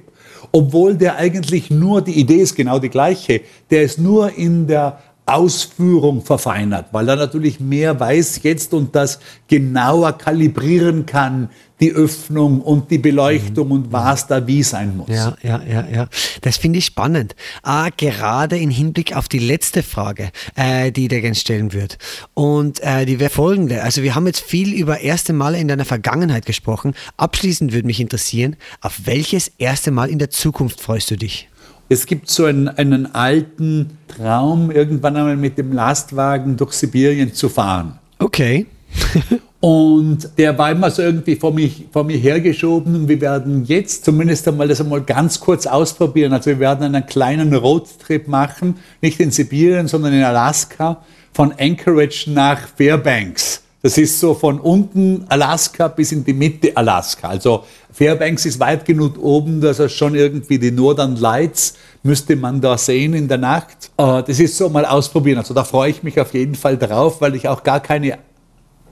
[0.52, 3.40] obwohl der eigentlich nur, die Idee ist genau die gleiche,
[3.70, 5.00] der ist nur in der
[5.32, 11.48] Ausführung verfeinert, weil er natürlich mehr weiß jetzt und das genauer kalibrieren kann,
[11.80, 13.72] die Öffnung und die Beleuchtung mhm.
[13.72, 15.08] und was da wie sein muss.
[15.08, 16.08] Ja, ja, ja, ja.
[16.42, 17.34] Das finde ich spannend.
[17.62, 21.98] Ah, gerade im Hinblick auf die letzte Frage, äh, die der gerne stellen wird.
[22.34, 23.82] Und äh, die wäre folgende.
[23.82, 26.94] Also wir haben jetzt viel über erste Male in deiner Vergangenheit gesprochen.
[27.16, 31.48] Abschließend würde mich interessieren, auf welches erste Mal in der Zukunft freust du dich?
[31.92, 37.48] Es gibt so einen, einen alten Traum, irgendwann einmal mit dem Lastwagen durch Sibirien zu
[37.48, 37.98] fahren.
[38.20, 38.66] Okay.
[39.60, 42.94] Und der war immer so irgendwie vor, mich, vor mir hergeschoben.
[42.94, 46.32] Und wir werden jetzt zumindest einmal das einmal ganz kurz ausprobieren.
[46.32, 52.30] Also wir werden einen kleinen Roadtrip machen, nicht in Sibirien, sondern in Alaska, von Anchorage
[52.30, 53.64] nach Fairbanks.
[53.82, 57.30] Das ist so von unten Alaska bis in die Mitte Alaska.
[57.30, 62.60] Also Fairbanks ist weit genug oben, dass er schon irgendwie die Northern Lights müsste man
[62.60, 63.90] da sehen in der Nacht.
[63.96, 65.38] Äh, das ist so mal ausprobieren.
[65.38, 68.18] Also da freue ich mich auf jeden Fall drauf, weil ich auch gar keine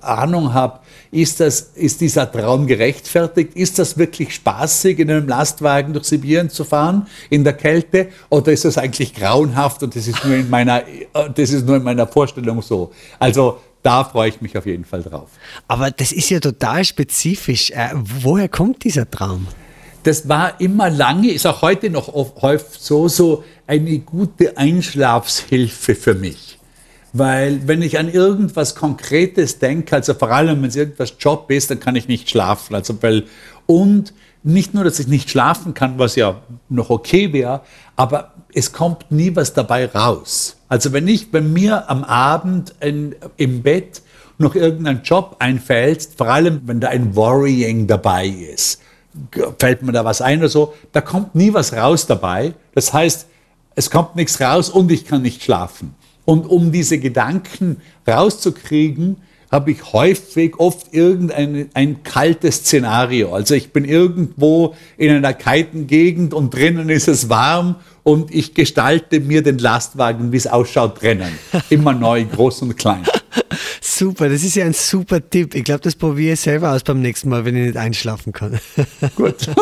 [0.01, 0.81] Ahnung habe,
[1.11, 3.55] ist, das, ist dieser Traum gerechtfertigt?
[3.55, 8.09] Ist das wirklich spaßig, in einem Lastwagen durch Sibirien zu fahren, in der Kälte?
[8.29, 11.77] Oder ist das eigentlich grauenhaft und das ist nur in meiner, äh, das ist nur
[11.77, 12.93] in meiner Vorstellung so?
[13.19, 15.31] Also da freue ich mich auf jeden Fall drauf.
[15.67, 17.71] Aber das ist ja total spezifisch.
[17.71, 19.47] Äh, woher kommt dieser Traum?
[20.03, 26.15] Das war immer lange, ist auch heute noch häufig so, so eine gute Einschlafshilfe für
[26.15, 26.59] mich.
[27.13, 31.71] Weil wenn ich an irgendwas Konkretes denke, also vor allem wenn es irgendwas Job ist,
[31.71, 32.75] dann kann ich nicht schlafen.
[32.75, 33.25] Also weil,
[33.67, 34.13] und
[34.43, 37.63] nicht nur, dass ich nicht schlafen kann, was ja noch okay wäre,
[37.97, 40.57] aber es kommt nie was dabei raus.
[40.69, 44.03] Also wenn ich bei mir am Abend in, im Bett
[44.39, 48.81] noch irgendein Job einfällt, vor allem wenn da ein Worrying dabei ist,
[49.59, 52.55] fällt mir da was ein oder so, da kommt nie was raus dabei.
[52.75, 53.27] Das heißt,
[53.75, 55.95] es kommt nichts raus und ich kann nicht schlafen.
[56.25, 59.17] Und um diese Gedanken rauszukriegen,
[59.51, 63.35] habe ich häufig, oft irgendein ein kaltes Szenario.
[63.35, 68.55] Also ich bin irgendwo in einer kalten Gegend und drinnen ist es warm und ich
[68.55, 71.33] gestalte mir den Lastwagen, wie es ausschaut, drinnen.
[71.71, 73.05] Immer neu, groß und klein.
[73.81, 75.55] Super, das ist ja ein super Tipp.
[75.55, 78.59] Ich glaube, das probiere ich selber aus beim nächsten Mal, wenn ich nicht einschlafen kann.
[79.17, 79.49] Gut.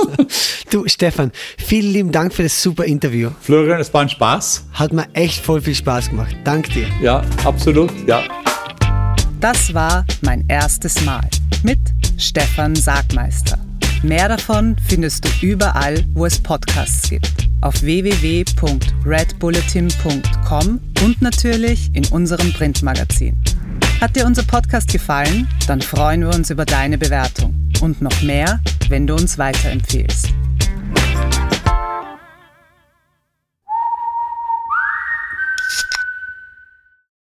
[0.68, 3.30] Du, Stefan, vielen lieben Dank für das super Interview.
[3.40, 4.64] Florian, es war ein Spaß.
[4.72, 6.36] Hat mir echt voll viel Spaß gemacht.
[6.42, 6.88] Dank dir.
[7.00, 8.24] Ja, absolut, ja.
[9.40, 11.28] Das war mein erstes Mal
[11.62, 11.78] mit
[12.16, 13.58] Stefan Sagmeister.
[14.02, 17.48] Mehr davon findest du überall, wo es Podcasts gibt.
[17.60, 23.36] Auf www.redbulletin.com und natürlich in unserem Printmagazin.
[24.00, 25.48] Hat dir unser Podcast gefallen?
[25.66, 27.54] Dann freuen wir uns über deine Bewertung.
[27.80, 30.30] Und noch mehr, wenn du uns weiterempfehlst.